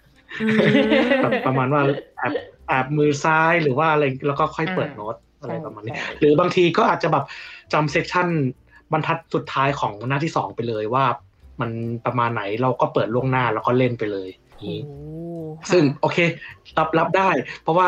[0.41, 0.89] อืม
[1.21, 1.81] แบบประมาณว่า
[2.17, 2.33] แอบ
[2.67, 7.25] แอบมือซ้ายหรือว่าอะไรแล้วก็ค่อยเปิดโน้ตอะไรประมาณนี้ใช่หรือบางทีก็อาจจะแบบ
[7.73, 8.27] จำ section
[8.91, 11.05] บรรทัดสุดท้ายของหน้าที่สองไปเลยว่า
[11.61, 11.71] มัน
[12.05, 14.89] ประมาณไหนเราก็เปิดล่วงหน้าแล้วก็เล่นไปเลยอย่างโอ้นี้โห
[15.71, 16.17] ซึ่งโอเค
[16.77, 17.29] รับรับได้
[17.63, 17.87] เพราะว่า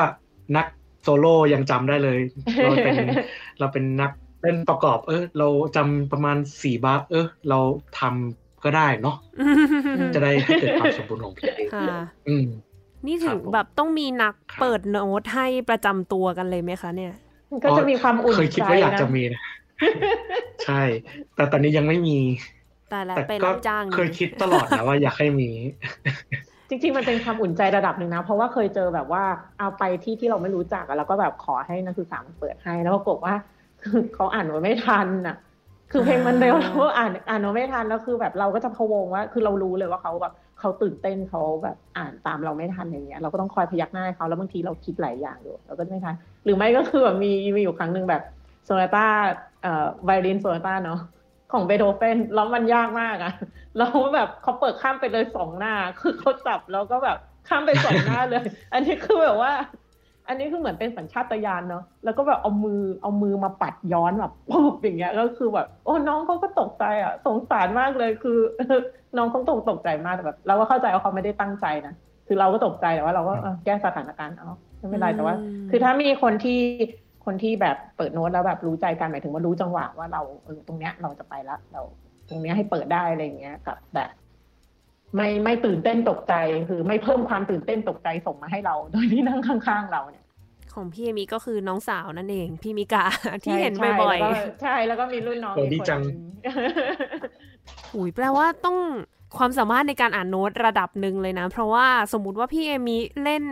[0.57, 0.65] นัก
[1.03, 2.19] โซโล่ยังจำได้เลย
[2.63, 2.95] เราเป็น
[3.59, 4.11] เราเป็นนัก
[4.41, 7.59] เล่นประกอบ เออ เราจำประมาณสี่บาร์เออ เรา
[7.99, 9.15] ทำก็ได้เนาะ
[10.15, 12.45] จะได้ให้เกิดความสมบูรณ์ของเพลงค่ะอืม
[13.07, 17.13] นี่ถึครังบผมแบบต้องมีนักครับเปิดโน้ตให้ประจำตัวกันเลยไหมคะเนี่ย
[17.51, 19.41] มันก็จะมีความอุ่นเคยคิดว่าอยากใจจะมีนะ
[20.65, 20.81] ใช่
[21.35, 22.17] แต่ตอนนี้ยังไม่มี
[22.91, 25.49] แต่ละแต่ไปก็รับจ้างเคยคิดตลอดนะว่าอยากให้มี
[26.69, 29.23] จริง ๆ มันเป็นความอุ่นใจระดับหนึ่งนะ เพราะว่าเคยเจอแบบว่า
[29.59, 33.33] เอาไปที่ที่เราไม่รู้จักอะแล้วก็แบบขอให้นักศึกษามันเปิดให้ แล้วปรากฏว่า
[33.81, 35.35] คือเขาอ่านมาไม่ทันอะ
[35.91, 48.23] คือเพลงมันเร็วแล้วอ่านอ่านมาไม่ทันแล้วคือแบบเราก็จะพะวงว่า คือเรารู้เลยว่าเขาแบบ เขาตื่นเต้นเขาแบบอ่านตามเราไม่ทันอย่างเงี้ยเราก็ต้องคอยพยักหน้าให้เขาแล้วบางทีเราคิดหลายอย่างอยู่เราก็ไม่ทันหรือไม่ก็คือแบบมีมีอยู่ครั้งหนึ่งแบบ
[48.65, 49.05] โซนาต้า
[49.61, 50.99] เอ่อไวโอลินโซนาต้าเนาะ
[51.51, 53.33] ของเบโธเฟนแล้วมันยากมากอะ
[53.77, 58.43] แล้วแบบเขาเปิดข้ามไปเลยสองหน้า คือเขาจับแล้วก็แบบข้ามไปสองหน้าเลย
[58.73, 59.53] อันนี้คือแบบว่า
[60.29, 68.37] อันนี้คือเหมือนเป็นสัญชาตญาณเนาะแล้วก็แบบเอามือเอามือมาปัดย้อนแบบปุ๊บอย่างเงี้ยก็คือแบบโอ้น้องเขาก็ตกใจอะ สงสารมากเลยคือ
[69.17, 71.93] น้องเขาตกตกใจมากแต่แบบเราก็เข้าใจว่าเขาไม่ได้ตั้งใจนะ
[72.27, 76.59] คือเราก็ตกใจแต่ว่าเราก็เออแก้สถานการณ์เอาไม่เป็นไรแต่ว่าอืมคือถ้ามีคนที่
[77.25, 81.81] คนที่แบบเปิดโน้ตแล้วแบบรู้ใจกันหมายถึงว่ารู้จังหวะว่าเราเออตรงเนี้ยเราจะไปละเรา
[82.29, 84.09] ตรงเนี้ยให้เปิดได้อะไรอย่างเงี้ยกับแบบ
[85.15, 86.33] ไม่ไม่ตื่นเต้นตกใจ
[86.69, 90.25] คือไม่เพิ่มความตื่นเต้นตกใจส่งมาให้เรา โดยที่นั่งข้างๆเราเนี่ย
[90.73, 93.05] ของพี่เอมิก็คือน้องสาวนั่นเอง พี่มิกา
[93.43, 98.77] ที่เห็นใช่บ่อยแล้วก็ใช่แล้วก็มีรุ่นน้องโอ้อีกดีคนจังหนึ่ๆอุ้ยแปลว่าต้อง
[99.37, 103.43] ความสามารถในการอ่านโน้ตระดับหนึ่งเลยนะ เพราะว่าสมมติว่าพี่เอมิเล่น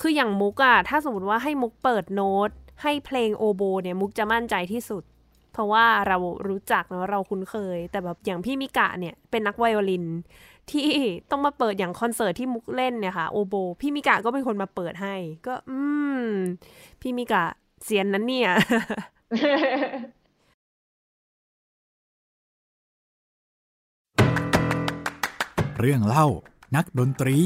[0.00, 2.50] คืออย่างมุกอะถ้าสมมติว่าให้มุกเปิดโน้ต
[2.82, 5.19] ให้เพลงโอโบเนี่ยมุกจะมั่นใจที่สุดเพ
[5.60, 6.16] ราะว่าเรา
[6.48, 10.06] รู้จักเนอะเราคุ้นเคย แต่แบบอย่างพี่มิกะเนี่ยเป็นนักไวโอลิน
[10.70, 10.88] ที่
[11.30, 15.14] ต้องมาเปิดอย่างคอนเสิร์ตที่มุกเล่นเนี่ยค่ะโอโบ พี่มิกะก็เป็นคนมาเปิดให้
[15.46, 15.78] ก็อื
[16.22, 16.26] ม
[17.00, 17.44] พี่มิกะ
[17.84, 18.50] เซียนนั้นเนี่ย
[25.80, 26.26] เรื่องเล่า
[26.76, 27.38] นักดนตรี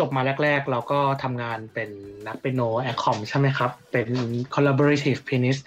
[0.00, 1.90] จบมาแรก ๆ เราก็ทำงานเป็น
[2.26, 4.08] นักเปียโน accom ใช่ไหมครับ เป็น
[4.54, 5.62] collaborative pianist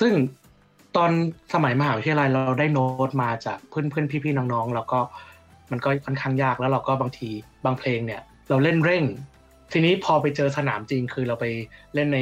[0.00, 0.12] ซึ่ง
[0.96, 1.10] ตอน
[1.54, 5.00] สมัยมหาวิทยาลัยเราได้โน้ตมาจากเพื่อนๆ พี่ๆ น้องๆ แล้วก็
[5.70, 7.30] มันก็ค่อนข้างยากแล้วเราก็บางที
[7.64, 9.04] บางเพลงเนี่ย เราเล่นเร่ง
[9.72, 11.46] ทีนี้พอไปเจอสนามจริงคือเราไป
[11.94, 12.18] เล่นใน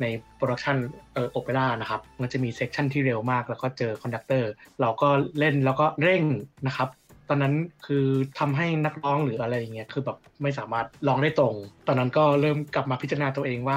[0.00, 0.06] ใน
[0.36, 0.76] production
[1.14, 5.08] เออโอเปร่านะครับ มันจะมี section ที่เร็วมาก แล้วก็เจอ conductor เราก็
[5.38, 6.22] เล่นแล้วก็เร่ง
[6.66, 6.88] นะครับ
[7.32, 7.54] ตอนนั้น
[7.86, 8.06] คือ
[8.38, 11.54] ทำให้นักร้องหรืออะไรอย่างเงี้ยคือแบบไม่สามารถร้องได้ตรง
[11.86, 13.76] ตอนนั้นก็เริ่มกลับมาพิจารณาตัวเองว่า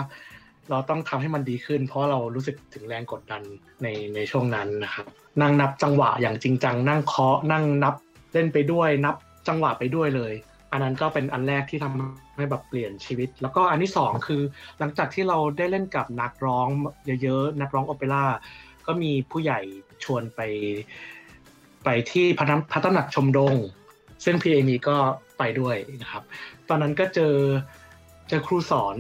[0.70, 3.42] เราต้องทำให้มันดีขึ้น เพราะเรารู้สึกถึงแรงกดดัน
[3.84, 5.06] ในในช่วงนั้นนะครับ
[5.42, 7.96] นั่งนับจังหวะอย่างจริงจังนั่งเคาะนั่งนับ
[8.34, 9.16] เล่นไปด้วยนับ
[9.48, 10.34] จังหวะไปด้วยเลย
[10.72, 14.42] อันนั้นก็เป็นอันแรกที่ทำให้แบบเปลี่ยนชีวิต แล้วก็อันที่สองคือ
[14.80, 16.68] หลังจากที่เราได้เล่นกับนักร้อง
[17.24, 18.26] เยอะๆนักร้องโอเปร่า
[18.88, 19.60] ก็มีผู้ใหญ่
[20.04, 20.40] ชวนไป
[21.86, 23.56] ไปที่พระน้ำพระตำหนักชมดง
[24.26, 24.98] ซึ่งพี่เอมีก็
[25.38, 26.24] ไปด้วยนะครับ
[26.70, 27.36] ตอนนั้นก็เจอ
[28.30, 28.96] เจอครูสอน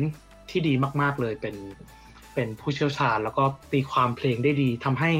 [0.49, 1.55] ที่ดีมาก ๆเลยเป็น
[2.33, 5.11] เป็นผู้เชี่ยวชาญ แล้วก็ตีความเพลงได้ดีทำให้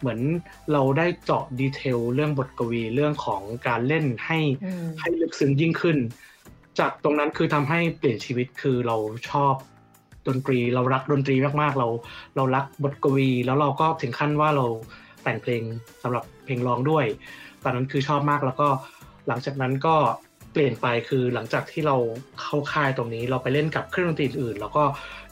[0.00, 0.20] เหมือน
[0.72, 5.96] เราได้เจาะดีเทลเรื่องบทกวีเรื่องของการเล่นให้อืมให้ลึกซึ้งยิ่งขึ้น
[6.78, 8.96] จากตรงนั้นคือทำให้เปลี่ยนชีวิตคือเรา
[9.30, 9.54] ชอบ
[10.28, 11.88] ดนตรีเรารักดนตรีมากๆ เรา
[12.36, 14.66] เรารักบทกวี แล้วเราก็ถึงขั้นว่าเรา
[15.26, 15.62] แต่งเพลง
[16.02, 17.06] สำหรับเพลงร้องด้วย
[17.62, 18.68] ตอนนั้นคือชอบมากแล้วก็
[19.28, 19.96] หลังจากนั้นก็
[20.52, 21.96] เปลี่ยนไปคือหลังจากที่เรา
[22.40, 24.84] เข้าค่ายตรงนี้ เราไปเล่นกับเครื่องดนตรีอื่น แล้วก็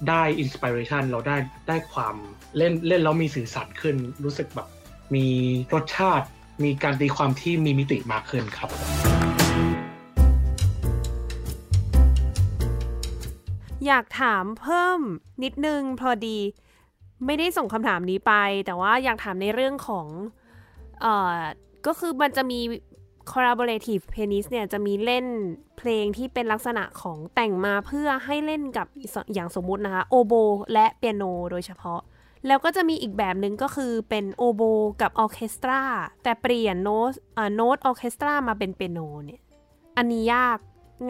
[0.08, 1.36] ได้อินสปิเรชันเราได้
[1.68, 2.14] ได้ความ
[2.56, 4.68] เล่นเล่นแล้วมีสื่อสารขึ้น รู้สึกแบบ
[5.14, 5.26] มี
[5.74, 6.26] รสชาติ
[6.64, 8.70] มีการตีความที่มีมิติมากขึ้นครับ
[13.86, 15.00] อยากถามเพิ่ม
[15.42, 16.38] นิดนึงพอดี
[17.26, 18.32] ไม่ได้ส่งคำถามนี้ไป
[18.66, 20.06] แต่ว่าอยากถามในเรื่องของ
[21.00, 21.36] เอ่อ
[21.86, 22.60] ก็คือมันจะมี
[23.32, 25.26] collaborative pianist เนี่ยจะมีเล่น
[25.78, 28.86] เพลงที่เป็นลักษณะของแต่งมาเพื่อให้เล่นกับ
[29.34, 30.34] อย่างสมมุตินะคะ โอโบ
[30.72, 32.00] และเปียโนโดยเฉพาะ
[32.46, 34.62] แล้วก็จะมีอีกแบบหนึ่งก็คือเป็นโอโบ
[35.00, 35.80] กับออเคสตรา
[36.22, 39.40] แต่เปลี่ยนโน้ตเอ่อโน้ตออเคสตรามาเป็นเปียโนเนี่ย
[39.96, 40.58] อันนี้ยาก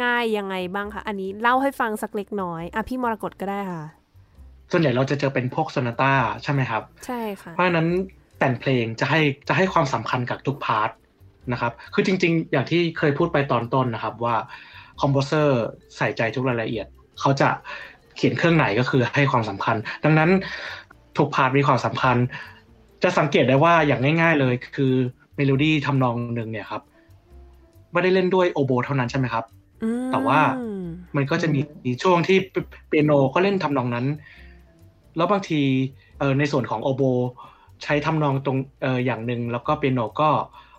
[0.03, 3.85] ง่ายยังไงบ้างคะ อันนี้เล่าให้ฟังสักเล็กน้อย อะพี่มรกตก็ได้ค่ะ
[4.71, 6.13] ส่วนใหญ่เราจะเจอเป็นพวกโซนาต้า
[6.43, 7.89] ใช่ไหมครับ ใช่ค่ะ เพราะฉะนั้น
[8.39, 10.91] แต่งเพลงจะให้จะให้ความสำคัญกับทุก part
[11.53, 14.37] นะครับ คือจริง ๆ อย่างที่เคยพูดไปตอนต้นนะครับว่า
[15.01, 15.63] composer
[15.97, 16.87] ใส่ใจทุกรายละเอียด
[17.21, 17.49] เขาจะ
[18.17, 20.31] เขียนเครื่องไหนก็คือให้ความสำคัญ ดังนั้น
[21.19, 22.17] ทุก part มีความสำคัญ
[23.03, 24.93] จะสังเกตได้ว่าอย่างง่าย ๆ เลยคือ
[25.37, 26.83] เมโลดี้ทำนองหนึ่งเนี่ยครับ
[27.93, 29.45] ไม่ได้เล่นด้วยโอโบเท่านั้นใช่ไหมครับ
[29.83, 30.41] อืมแต่ว่า
[31.17, 31.61] มันก็จะมี
[32.03, 32.39] ช่วงที่
[32.89, 34.07] เปียโนก็เล่นทำนองนั้น
[35.17, 35.61] แล้วบางที
[36.19, 37.03] เออในส่วนของโอโบ
[37.83, 40.31] ใช้ทำนองตรงเอออย่างหนึ่งแล้วก็เปียโนก็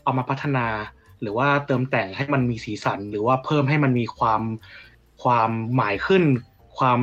[0.03, 0.67] เอามาพัฒนา
[1.21, 4.41] หรือว่าเติมแต่งให้มันมีสีสัน หรือว่าเพิ่มให้มันมีความ
[5.23, 6.23] ความหมายขึ้น
[6.77, 6.99] ความ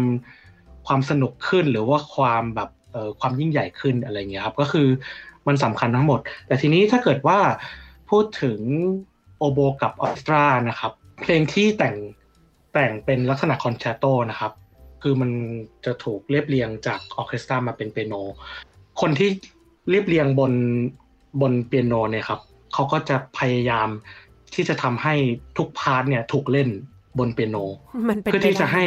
[0.86, 4.88] ความสนุกขึ้น หรือว่าความแบบเออความยิ่งใหญ่ขึ้นอะไรเงี้ยครับก็คือ
[5.46, 7.38] มันสำคัญทั้งหมด แต่ทีนี้ถ้าเกิดว่า
[8.10, 8.58] พูดถึง
[9.38, 11.94] โอโบกับออร์เคสตรานะครับ เพลงที่แต่ง
[12.72, 14.52] แต่งเป็นลักษณะ concerto นะครับ
[15.02, 15.30] คือมัน
[15.84, 18.14] จะถูกเรียบเรียงจากออร์เคสตรามาเป็นเปียโน
[19.00, 19.30] คนที่
[19.90, 20.52] เรียบเรียงบน
[21.40, 22.40] บนเปียโนเนี่ยครับ
[22.74, 23.88] เขาก็จะพยายาม
[24.54, 25.14] ที่จะทำให้
[25.56, 26.68] ทุก part เนี่ยถูกเล่น
[27.18, 27.56] บนเปียโน
[28.08, 28.84] มันเป็นเพื่อที่จะให้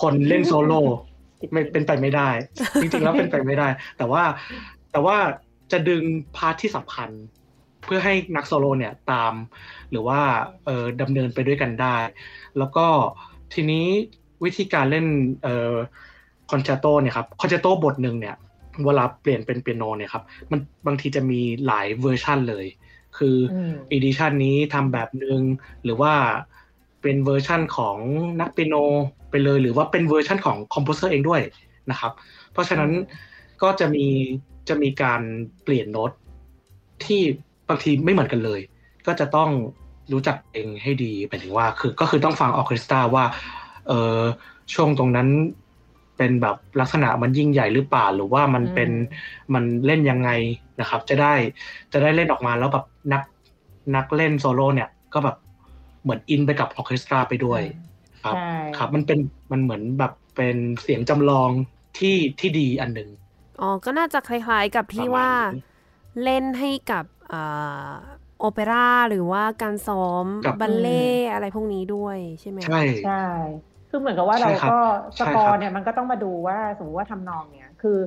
[0.00, 0.80] คนเล่นโซโล่
[1.52, 2.28] ไม่เป็นไปไม่ได้
[2.82, 3.68] จริงๆแล้วเป็นไปไม่ได้
[3.98, 4.22] แต่ว่า
[4.92, 5.16] แต่ว่า
[5.72, 6.02] จะดึง
[6.36, 7.10] part ที่สำคัญ
[7.84, 9.34] เพื่อให้นักโซโล่เนี่ยตาม
[9.90, 10.20] หรือว่า
[10.64, 11.96] เออดำเนินไปด้วยกันได้
[12.58, 12.86] แล้วก็
[13.54, 13.86] ทีนี้
[14.44, 15.06] วิธีการเล่น
[15.42, 15.74] เอ่อ
[16.50, 18.36] concerto เนี่ยครับ concerto บทหนึ่งเนี่ย
[18.84, 22.66] เวลาเปลี่ยนเป็นเปียโนเนี่ยครับมันบางทีจะมีหลายเวอร์ชันเลย
[23.18, 25.40] คืออืม edition นี้ทำแบบหนึ่ง
[25.84, 26.12] หรือว่า
[27.02, 27.96] เป็นเวอร์ชั่นของ
[28.40, 28.74] นักเปียโน
[29.30, 31.40] ไปเลย หรือว่าเป็นเวอร์ชั่นของ composer เองด้วย
[31.90, 32.12] นะครับ
[32.52, 32.90] เพราะฉะนั้น
[33.62, 34.06] ก็จะมี
[34.68, 35.20] จะมีการ
[35.64, 36.10] เปลี่ยนโน้ต
[37.04, 37.20] ที่
[37.68, 38.60] บางทีไม่เหมือนกันเลย
[39.06, 39.50] ก็จะต้อง
[40.12, 43.24] รู้จักเพลงให้ดีหมายถึงว่าคือก็คือต้องฟังออร์เคสตราว่า
[43.84, 43.92] เออ
[44.74, 45.28] ช่วงตรงนั้น
[46.16, 48.90] เป็นแบบลักษณะมันยิ่งใหญ่หรือเปล่าหรือว่ามันเป็น
[49.54, 50.28] มันเล่นยังไง
[50.78, 51.26] นะครับ จะได้
[51.92, 53.22] จะได้เล่นออกมาแล้วแบบนัก
[53.94, 55.36] นักเล่นโซโล่เนี่ย ก็แบบ
[56.02, 57.62] เหมือนอินไปกับออร์เคสตราไปด้วย
[58.22, 58.38] ครับใช่
[58.72, 59.18] ครับ มันเป็น
[59.52, 61.52] มันเหมือนแบบเป็นเสียงจำลอง
[61.96, 62.08] ที่
[62.40, 63.08] ที่ดีอันหนึ่ง
[63.58, 65.58] อ๋อ ก็น่าจะคล้ายๆกับที่ประมาณว่านี้
[66.22, 67.36] เล่นให้กับอ่า
[68.38, 68.78] โอเปร่า
[69.08, 73.12] หรือว่าการซ้อมกับบัลเล่ต์อะไรพวกนี้ด้วยใช่ไหมใช่ใช่
[73.94, 74.78] คือเหมือนกับว่าใช่เราครับก็
[75.20, 77.98] สใช่ครัร์บเนี่ยมันก็ต้องมาดูว่าสมมติว่าทำนองเนี่ยคือ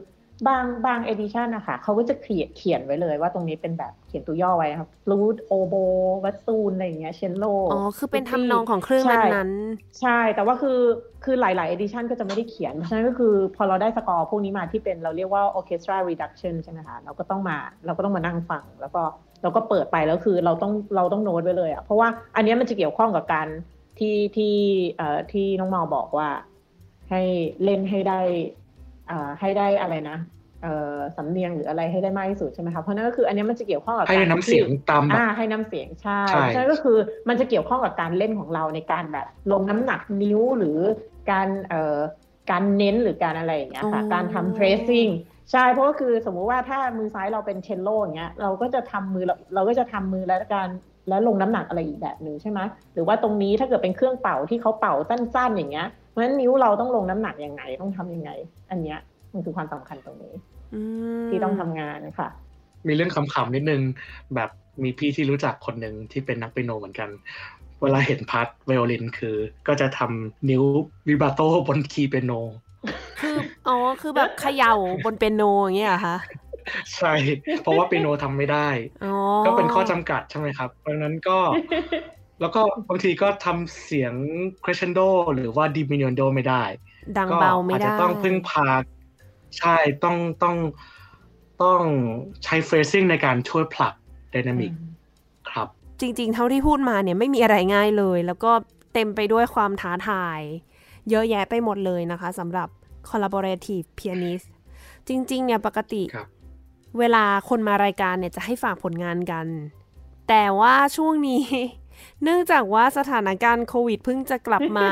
[0.48, 5.76] บางบาง edition นะคะเขาก็จะเขียนเขียนไว้เลยว่าตรงนี้เป็นแบบเขียนตัวย่อไว้นะครับ flute oboe
[6.24, 9.06] วัตซูนอะไรอย่างเงี้ยเชลโลอ๋อ คือเป็นทำนองของเครื่อง
[9.36, 9.52] นั้น
[10.02, 10.80] ใช่ แต่ว่าคือ
[11.24, 19.04] คือหลายๆ edition ก็จะไม่ได้เขียน เพราะฉะนั้นก็คือพอเราได้สกอร์พวกนี้มาที่เป็นเราเรียกว่า orchestra reduction ใช่ไหมคะเราก็ต้องมาเราก็ต้องมานั่งฟัง แล้วก็
[19.44, 23.48] เราก็เปิดไปแล้วคือเราต้องเราต้องโน้ตไว้เลยอะเพราะว่าอันเนี้ยมันจะเกี่ยวข้องกับการ
[24.00, 24.56] ที่ที่
[24.98, 26.30] เอ่อที่น้องเมาบอกว่า
[27.10, 27.22] ให้
[27.64, 28.20] เล่นให้ได้
[29.10, 30.18] อ่าให้ได้อะไรนะ
[30.64, 36.98] เอ่อสำเนียงหรืออะไรให้ได้มากที่สุดใช่ไหมคะเพราะนั่นก็คืออันนี้มันจะเกี่ยวข้องกับให้การน้ำเสียงตามแบบอ่าให้น้ำเสียงใช่ใช่ฉะนั้นก็คือ
[37.30, 40.78] มันจะเกี่ยวข้องกับการเล่นของเราในการแบบลงน้ำหนักนิ้วหรือ
[41.32, 41.98] การเอ่อ
[42.52, 45.10] การเน้นหรือการอะไรอย่างเงี้ยค่ะอ๋อการทำ tracing
[45.52, 50.70] ใช่เพราะก็คือสมมุติว่าถ้ามือซ้ายเราเป็นเชลโลอย่างเงี้ยเราก็จะทำมือเราเราก็จะทำมือแล้วการ
[51.10, 52.60] แล้วลงน้ำหนักอะไรอีกแบบหนึ่งใช่ไหม
[52.94, 58.32] หรือว่าตรงนี้ถ้าเกิดเป็นเครื่องเป่าที่เขาเป่าสั้นๆ อย่างเงี้ยเพราะฉะนั้นนิ้วเราต้องลงน้ำหนักยังไงต้องทำยังไง
[58.70, 59.00] อันเนี้ย
[59.34, 60.34] มันคือความสำคัญตรงนี้
[60.74, 60.82] อื
[61.24, 62.30] มที่ต้องทำงานค่ะ
[62.88, 63.82] มีเรื่องขำๆนิดนึง
[64.36, 64.50] แบบ
[64.84, 67.10] มีพี่ที่รู้จักคนหนึ่งที่เป็นนักเปียโนเหมือนกัน
[67.82, 69.36] เวลาเห็น part ไวโอลินคือ
[69.68, 70.64] ก็จะทำนิ้ว
[71.08, 72.34] vibrato บนคีย์เปียโน
[73.22, 73.38] คือ
[73.68, 74.74] อ๋อคือแบบเขย่า
[75.06, 76.18] บนเปียโนอย่างเงี้ยเหรอคะ
[76.96, 77.14] ใช่
[77.62, 78.70] เพราะว่าเปียโนทำไม่ได้
[79.04, 81.40] อ๋อก็เป็นข้อจำกัดใช่ไหมครับ เพราะฉะนั้นก็
[82.42, 84.14] แล้วก็บางทีก็ทำเสียง
[84.64, 86.64] crescendo หรือว่า diminuendo ไม่ได้
[87.18, 88.68] ดังก็เบาไม่อาจได้จะต้องพึ่งพา
[89.60, 90.58] ใช่ต้องต้อง
[91.64, 91.82] ต้อง
[92.44, 93.94] ใช้ phrasing ในการช่วยผลัก
[94.34, 94.74] dynamic
[95.52, 95.68] ครับ
[96.00, 98.52] จริง ๆ เท่าที่พูดมาเนี่ยไม่มีอะไรง่ายเลย แล้วก็
[98.94, 100.40] เต็มไปด้วยความท้าทาย
[101.10, 102.70] เยอะแยะไปหมดเลยนะคะสำหรับ
[103.10, 104.48] collaborative pianist
[105.08, 106.28] จริง ๆ เนี่ยปกติครับ
[107.00, 109.48] เวลาคนมารายการเนี่ยจะให้ฝากผลงานกัน
[110.30, 111.46] แต่ว่าช่วงนี้
[112.24, 114.90] เนื่องจากว่าสถานการณ์โควิดเพิ่งจะกลับมา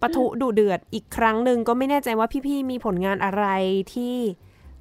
[0.00, 3.46] ปะทุดุเดือดอีกครั้งหนึ่งก็ไม่แน่ใจว่าพี่ๆมีผลงานอะไร
[3.94, 4.16] ที่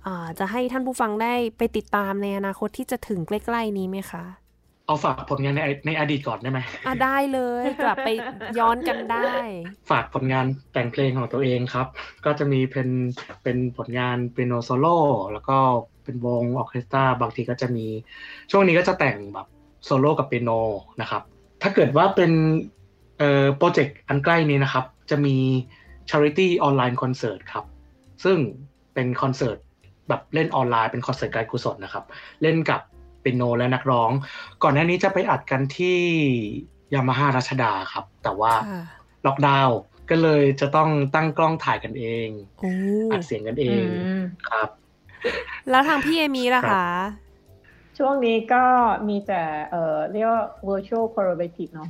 [0.05, 4.23] อ่าจะให้ท่านผู้ฟังได้ไปติดตามในอนาคตที่จะถึงใกล้ๆนี้ไหมคะ
[4.87, 8.09] เอาฝากผลงานในในอดีตก่อนได้ไหมอะได้เลยกลับไป
[8.59, 9.33] ย้อนกันได้
[9.89, 11.87] ฝากผลงานแต่งเพลงของตัวเองครับ
[12.25, 12.89] ก็จะมีเป็น
[13.43, 14.97] เป็นผลงานเปียโนโซโล่
[15.33, 15.57] แล้วก็
[16.03, 17.85] เป็นวงออร์เคสตราบางทีก็จะมี
[18.51, 19.47] ช่วงนี้ก็จะแต่งแบบ
[19.85, 20.51] โซโล่กับเปียโน
[21.01, 21.21] นะครับ
[21.61, 22.31] ถ้าเกิดว่าเป็น
[23.17, 25.37] เอ่อโปรเจกต์อันใกล้นี้นะครับ จะมี
[26.09, 27.65] Charity Online Concert ครับ
[28.23, 28.37] ซึ่ง
[28.93, 29.57] เป็นคอนเสิร์ต
[30.09, 32.03] แบบเล่นออนไลน์เป็นคอนเสิร์ตการกุศลนะครับ
[32.41, 32.81] เล่นกับ
[33.21, 34.11] เปียโนและนักร้อง
[34.63, 35.99] ก่อนหน้านี้จะไปอัดกันที่
[36.93, 38.83] ยามาฮ่ารัชดาครับ แต่ว่าค่ะ
[39.25, 39.77] ล็อกดาวน์
[40.09, 42.27] ก็เลยจะต้องตั้งกล้องถ่ายกันเอง
[42.59, 42.71] โอ้
[43.11, 43.85] อัดเสียงกันเออืง
[44.17, 44.69] มครับ
[45.69, 46.79] แล้วทางพี่เอมีล่ะครัคะบ
[47.97, 48.63] ช่วงนี้ก็
[49.09, 51.89] มีแต่เอ่อเรียกว่า virtual collaboration เนาะ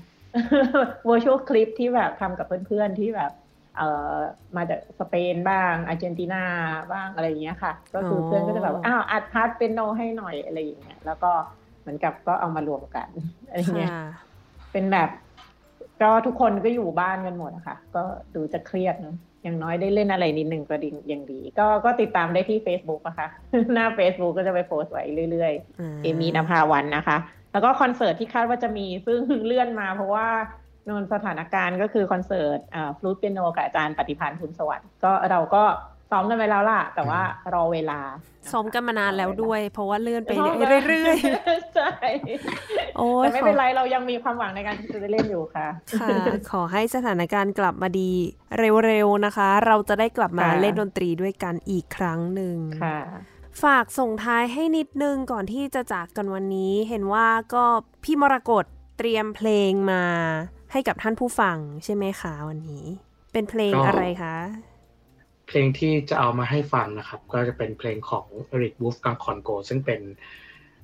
[1.09, 3.31] virtual clip ที่แบบทำกับเพื่อนๆที่แบบ
[3.77, 4.17] เอ่อ
[4.57, 6.43] มาจากสเปนบ้างอาร์เจนตินา
[6.91, 11.31] บ้างอะไรอย่างเงี้ยค่ะ ก็คือออเพื่อนก็จะแบบอ้าวอัด part เปียโนให้หน่อยอะไรอย่างเงี้ยแล้วก็
[11.81, 13.07] เหมือนกับก็เอามารวมกัน
[13.47, 14.05] อะไรเงี้ยค่ะ
[14.71, 15.09] เป็นแบบ
[16.01, 18.01] ก็ทุกคนก็อยู่บ้านกันหมดอะค่ะก็
[18.35, 23.27] ดูจะเครียดเนอะ อย่างน้อยได้เล่นอะไรนิดนึงก็ดีอย่างดี ก็ก็ติดตามได้ที่ Facebook อะค่ะ
[23.73, 27.17] หน้า Facebook ก็จะไปโพสต์ไว้เรื่อยๆ เอมีนภาวันนะคะ
[27.51, 30.27] แล้วก็คอนเสิร์ตที่คาดว่าจะมีซึ่งเลื่อนมาเพราะว่า
[30.89, 32.59] นนสถานการณ์ก็คือคอนเสิร์ต
[32.97, 35.63] ฟลูตเปียโนกับอาจารย์ปฏิพันธ์ทุนสวัสดิ์ก็เราก็
[36.13, 37.21] ซ้อมกันไปแล้วล่ะ แต่ว่า
[37.53, 37.99] รอเวลา
[38.43, 41.17] นะคะซ้อมกันมานานแล้วด้วย เพราะว่าเลื่อนไปซ้อมกันเรื่อย
[41.75, 45.67] ใช่ๆโอ้ยแต่ไม่เป็นไรเรายังมีความหวังในการที่จะได้เล่นอยู่ค่ะ
[45.99, 46.15] ค่ะ
[46.51, 48.11] ขอให้สถานการณ์กลับมาดี
[48.85, 52.99] เร็วๆนะคะ เราจะได้กลับมาค่ะเล่นดนตรีด้วยกันอีกครั้งหนึ่งค่ะ
[53.63, 57.63] ฝากส่งท้ายให้นิดนึงก่อนที่จะจากกันวันนี้ เห็นว่าก็
[58.03, 58.65] พี่มรกต
[58.97, 60.03] เตรียมเพลงมา
[60.71, 62.85] ให้กับท่านผู้ฟังใช่ไหมคะวันนี้
[63.33, 64.37] เป็นเพลงก็อะไรคะ
[65.47, 70.01] เพลงที่จะเอามาให้ฟังนะครับ ก็จะเป็นเพลงของ Erich Wolfgang Korngold ซึ่งเป็น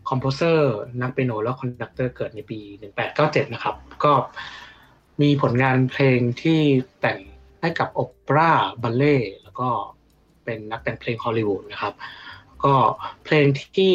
[0.09, 2.59] composer นักเปียโนและ conductor เกิดในปี
[3.05, 4.13] 1897 นะครับ ก็
[5.21, 6.61] มีผลงานเพลงที่
[7.01, 7.19] แต่ง
[7.61, 8.51] ให้กับโอเปร่า
[8.83, 9.69] บัลเล่แล้วก็
[10.45, 11.93] เป็นนักแต่งเพลงฮอลลีวูดนะครับ
[12.63, 12.73] ก็
[13.23, 13.45] เพลง
[13.75, 13.91] ที่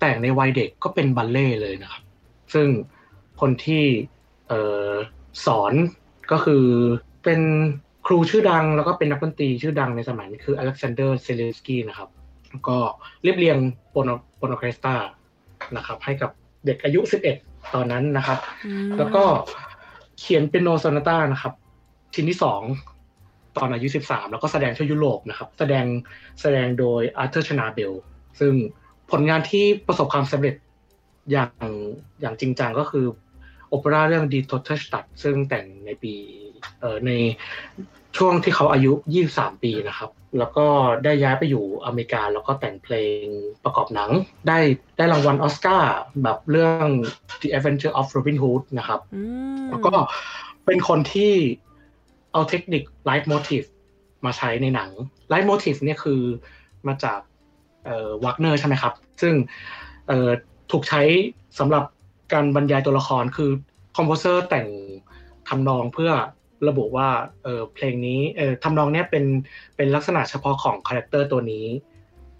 [0.00, 2.02] แต่งในวัยเด็กก็เป็นบัลเล่เลยนะครับ
[2.54, 2.68] ซึ่ง
[3.40, 3.84] คนที่
[4.50, 4.52] อ
[4.90, 4.92] อ
[5.46, 5.72] สอน
[6.30, 6.64] ก็คือ
[7.24, 7.40] เป็น
[8.06, 12.08] ครูชื่อดังแล้วก็เป็นนักดนตรีชื่อดังในสมัยนี้คืออเล็กซานเดอร์เซเลสกี้นะครับ
[12.50, 12.76] แล้วก็
[13.22, 13.58] เรียบเรียง
[13.90, 14.94] โปโนโปโนเคสตา
[15.76, 16.30] นะครับ ให้กับ
[16.66, 17.00] เด็กอายุ
[17.36, 19.24] 11 ตอนนั้นนะครับอืมแล้วก็
[20.18, 21.52] เขียน piano sonata นะครับ
[22.14, 22.62] ชิ้นที่สอง
[23.56, 25.84] ตอนอายุ 13 แล้วก็แสดงทั่วยุโรปนะครับ แสดง
[26.40, 27.92] แสดงโดย Artur Schnabel
[28.40, 28.52] ซึ่ง
[29.10, 30.54] ผลงานที่ประสบความสำเร็จ
[31.32, 31.50] อย่าง
[32.20, 33.06] อย่างจริงจังก็คือ
[33.68, 36.49] โอเปร่าเรื่อง Die t o t e s t a d t ซึ่งแต่งในปีเอ่อ
[37.06, 37.10] ใน
[38.16, 38.92] ช่วงที่เขาอายุ
[39.28, 40.66] 23 ปีนะครับ แล้วก็
[41.04, 43.24] ได้ย้ายไปอยู่อเมริกา แล้วก็แต่งเพลง
[43.64, 44.10] ประกอบหนัง
[44.48, 44.58] ได้
[44.96, 45.92] ได้รางวัลออสการ์
[46.22, 46.88] แบบเรื่อง
[47.40, 49.22] The Adventure of Robin Hood นะครับอื
[49.60, 49.92] มแล้วก็
[50.66, 51.32] เป็นคนที่
[52.32, 53.62] เอาเทคนิค light motif
[54.24, 54.90] มาใช้ในหนัง
[55.32, 56.20] light motif เนี่ยคือ
[56.86, 57.20] มาจาก
[57.84, 59.34] เอ่อ Wagner ใช่ไหมครับ ซึ่ง
[60.08, 60.28] เอ่อ
[60.70, 61.02] ถูกใช้
[61.58, 61.84] สำหรับ
[62.32, 63.50] การบรรยายตัวละครคือ
[63.96, 64.66] composer แต่ง
[65.48, 66.12] ทำนองเพื่อ
[66.68, 67.08] ระบุว่า
[67.44, 69.24] เออเพลงนี้เออทำนองเนี้ยเป็น
[69.76, 71.66] เป็นลักษณะเฉพาะของคาแรคเตอร์ตัวนี้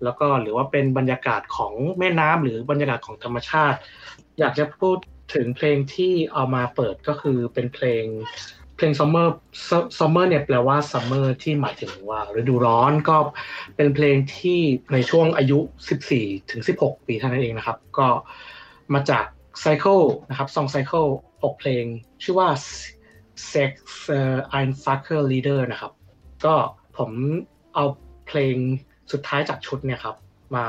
[0.05, 3.79] แล้วก็หรือว่าเป็นบรรยากาศของแม่น้ำหรือบรรยากาศของธรรมชาติ
[4.39, 4.97] อยากจะพูด
[5.35, 8.05] ถึงเพลงที่เอามาเปิดก็คือเป็นเพลง
[8.77, 9.29] เพลง summer
[9.99, 13.17] summer เนี่ยแปลว่า summer ที่หมายถึงว่าฤดูร้อนก็
[13.77, 14.61] เป็นเพลงที่
[14.93, 15.59] ในช่วงอายุ
[16.05, 18.09] 14 ถึง 16 ปีเท่านั้นเองนะครับ ก็
[18.95, 19.25] มาจาก
[19.65, 21.09] Cycle นะครับ Song Cycle
[21.43, 21.85] 6เพลง
[22.23, 22.49] ชื่อว่า
[23.53, 23.73] Sex
[24.59, 25.93] Ein Fucker Leader นะครับ
[26.45, 26.55] ก็
[26.97, 27.11] ผม
[27.75, 27.85] เอา
[28.27, 28.57] เพลง
[29.13, 30.17] สุดท้ายจากชุดเนี่ยครับ
[30.57, 30.67] มา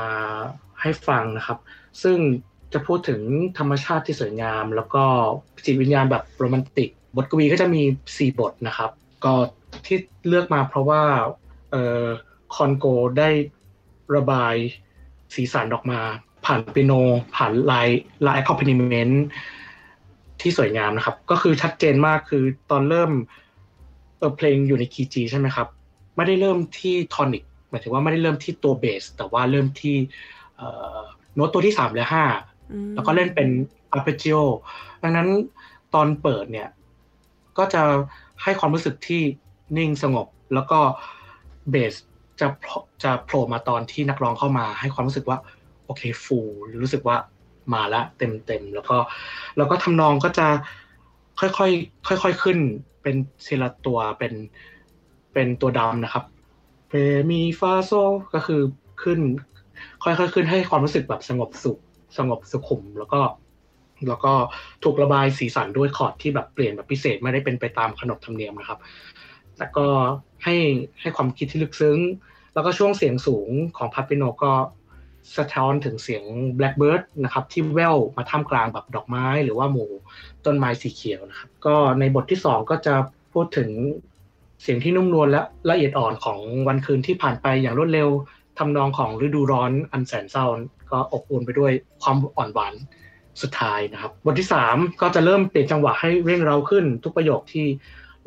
[0.80, 1.58] ให้ฟังนะครับ
[2.02, 2.18] ซึ่ง
[2.72, 3.20] จะพูดถึง
[3.58, 5.04] ธรรมชาติที่สวยงาม แล้วก็
[5.64, 8.90] จิตวิญญาณแบบโรแมนติก บทกวีก็จะมี 4 บทนะครับ
[9.24, 9.32] ก็
[9.86, 9.98] ที่
[10.28, 11.02] เลือกมาเพราะว่า
[11.70, 12.06] เอ่อ
[12.54, 12.86] คอนโก
[13.18, 13.30] ได้
[14.16, 14.54] ระบาย
[15.34, 16.00] สีสันออกมา
[16.44, 16.92] ผ่านเปียโน
[17.36, 17.88] ผ่านลาย
[18.26, 19.22] ลายคอมพนิเมนต์
[20.42, 23.10] ที่สวยงามนะครับ ก็คือชัดเจนมากคือตอนเริ่ม
[24.18, 25.68] เออเพลงอยู่ในคีย์จีใช่ไหมครับ
[26.16, 29.96] ไม่ได้เริ่มที่ทอนิกหมายถึงว่าไม่ได้เริ่มที่ตัวเบส แต่ว่าเริ่มที่
[31.34, 32.24] โน้ตตัวที่สามและห้า
[32.94, 33.48] แล้วก็เล่นเป็น
[33.92, 34.36] อาร์เปจิโอ
[35.02, 35.28] ดังนั้น
[35.94, 36.68] ตอนเปิดเนี่ย
[37.58, 37.82] ก็จะ
[38.42, 39.22] ให้ความรู้สึกที่
[39.76, 40.78] นิ่งสงบ แล้วก็
[41.70, 41.94] เบส
[42.40, 42.46] จะ
[43.02, 45.38] จะโผล่มาตอนที่นักร้องเข้ามา ให้ความรู้สึกว่า
[45.86, 46.38] โอเคฟู
[46.82, 47.16] รู้สึกว่า
[47.72, 48.96] มาละเต็มเต็มแล้วก็
[49.56, 50.46] แล้วก็ทำนองก็จะ
[51.40, 52.58] ค่อยๆค่อยๆขึ้น
[53.02, 54.32] เป็นเซลตัวเป็น
[55.32, 56.24] เป็นตัวดำนะครับ
[56.88, 56.92] เพ
[57.30, 57.90] มีฟาโซ
[58.34, 58.60] ก็คือ
[59.02, 59.20] ขึ้น
[60.04, 61.78] ค่อยๆขึ้นให้ความรู้สึกแบบสงบสุข
[62.18, 63.20] สงบสุขุมแล้วก็
[64.08, 64.32] แล้วก็
[64.84, 68.78] ถูกระบายสีสันด้วยคอร์ดที่แบบเปลี่ยนแบบพิเศษไม่ได้เป็นไปตามขนบธรรมเนียมนะครับ
[69.56, 69.86] แต่ก็
[70.44, 70.56] ให้
[71.00, 71.98] ให้ความคิดที่ลึกซึ้ง
[72.54, 74.52] แล้วก็ช่วงเสียงสูงของพับปิโนก็
[75.36, 76.24] สะท้อนถึงเสียง
[76.58, 79.90] blackbird นะครับที่แววมาท่ามกลางแบบดอกไม้ หรือว่าหมู่
[80.46, 82.94] ต้นไม้สีเขียวนะครับก็ในบทที่สองก็จะ
[83.32, 83.70] พูดถึง
[84.62, 88.08] เสียงที่นุ่มนวลและละเอียดอ่อนของวันคืนที่ผ่านไปอย่างรวดเร็ว
[88.58, 90.46] ทำนองของฤดูร้อนอันแสนเศร้า
[90.90, 92.74] ก็อบอุ่นไปด้วยความอ่อนหวาน
[93.42, 97.66] สุดท้ายนะครับ บทที่สามก็จะเริ่มเปลี่ยนจังหวะให้เร่งเร้าขึ้น ทุกประโยคที่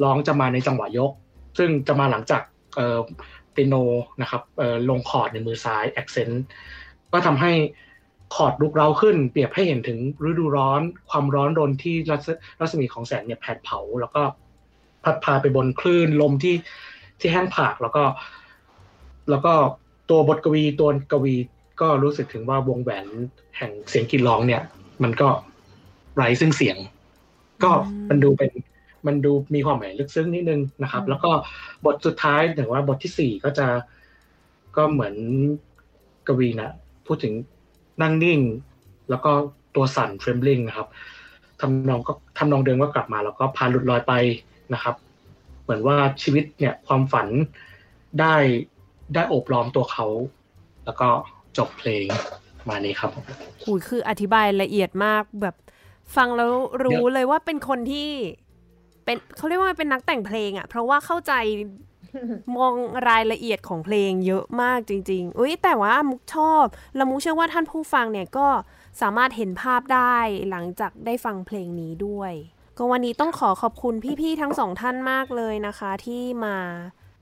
[0.04, 1.12] ร้องจะมาในจังหวะยก
[1.58, 2.42] ซึ่งจะมาหลังจาก
[2.76, 3.76] เปียโน
[4.22, 4.42] นะครับ
[4.90, 6.46] ลงคอร์ดในมือซ้าย accent
[7.16, 7.54] ก็ทำให้
[8.36, 10.00] คอร์ดลุกเร้าขึ้น เปรียบให้เห็นถึง
[10.30, 11.96] ฤดูร้อน ความร้อนรนที่
[12.60, 14.22] รัศมีของแสงเนี่ยแผดเผา แล้วก็
[15.04, 16.56] พัดพาไปบนคลื่นลมที่
[17.20, 18.04] ที่แห้งผากแล้วก็
[19.30, 19.54] แล้วก็
[20.10, 21.36] ตัวบทกวีตัวกวี
[21.82, 23.06] ก็รู้สึกถึงว่าวงแหวน
[23.58, 24.62] แห่งเสียงกีร้องเนี่ย
[25.04, 25.30] มันก็
[26.16, 26.78] ไร้ซึ่งเสียง
[27.64, 27.72] ก็
[28.10, 28.52] มันดูเป็น
[29.08, 31.32] มันดูมีความหมายลึกซึ้งนิดนึงนะครับ แล้วก็
[31.86, 33.68] บทสุดท้ายถึงว่าบทที่สี่ก็จะ
[34.78, 35.16] ก็เหมือน
[36.28, 36.74] กวีนะ
[37.08, 37.34] พูดถึง
[38.02, 38.40] นั่งนิ่ง
[39.10, 39.32] แล้วก็
[39.76, 40.88] ตัวสั่นเฟรมลิงนะครับ
[41.62, 44.14] ทำนองก็ทำนองเดิมก็กลับมา แล้วก็พาหลุดลอยไป
[44.74, 44.96] นะครับ
[45.64, 47.28] เหมือนว่าชีวิตเนี่ยความฝัน
[48.20, 48.36] ได้
[49.14, 50.06] ได้โอบล้อมตัวเขา
[50.86, 51.08] แล้วก็
[51.58, 52.06] จบเพลง
[52.68, 53.12] มานี้ครับ
[53.64, 55.56] หูคืออธิบายละเอียดมากแบบ
[56.16, 56.52] ฟังแล้ว
[56.84, 58.10] รู้เลยว่าเป็นคนที่
[59.06, 61.34] เป็นเขาเรียกว่าเป็นนักแต่งเพลงอะ่ะ เพราะว่าเข้าใจ
[62.58, 62.74] มอง
[63.10, 68.48] รายละเอียดของเพลงเยอะมากจริงๆอุ้ยแต่ว่ามุกชอบแล้วมุกเชื่อว่าท่านผู้ฟังเนี่ยก็
[69.02, 70.18] สามารถเห็นภาพได้
[70.50, 72.34] หลังจากได้ฟังเพลงนี้ด้วย
[72.78, 76.58] ก็วันนี้ต้องขอขอบคุณพี่ๆทั้งสองท่านมากเลยนะคะ ที่มา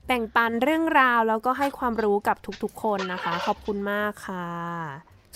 [0.06, 4.46] แบ่งปันเรื่องราวแล้วก็ให้ความรู้กับทุกๆคนนะคะ ขอบคุณมากค่ะ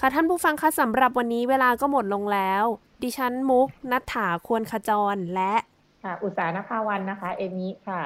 [0.00, 2.64] ค่ะท่านผู้ฟังคะสำหรับวันนี้เวลาก็หมดลงแล้ว
[3.02, 5.54] ดิฉันมุกนัฐถาควรขจรและ
[6.04, 8.02] ค่ะอุตสาหนภาวันนะคะ เอมิค่ะ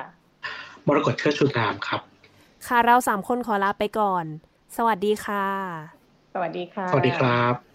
[0.86, 2.00] มรกตเชิดชูงามครับ
[2.66, 4.24] ค่ะเราสามคนขอลาไปก่อน
[4.76, 5.46] สวัสดีค่ะ
[6.34, 7.71] สวัสดีค่ะ สวัสดีครับ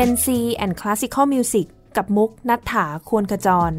[0.00, 0.28] Gen C
[0.62, 3.72] and Classical Music กับมุกนัฐถาควรขจร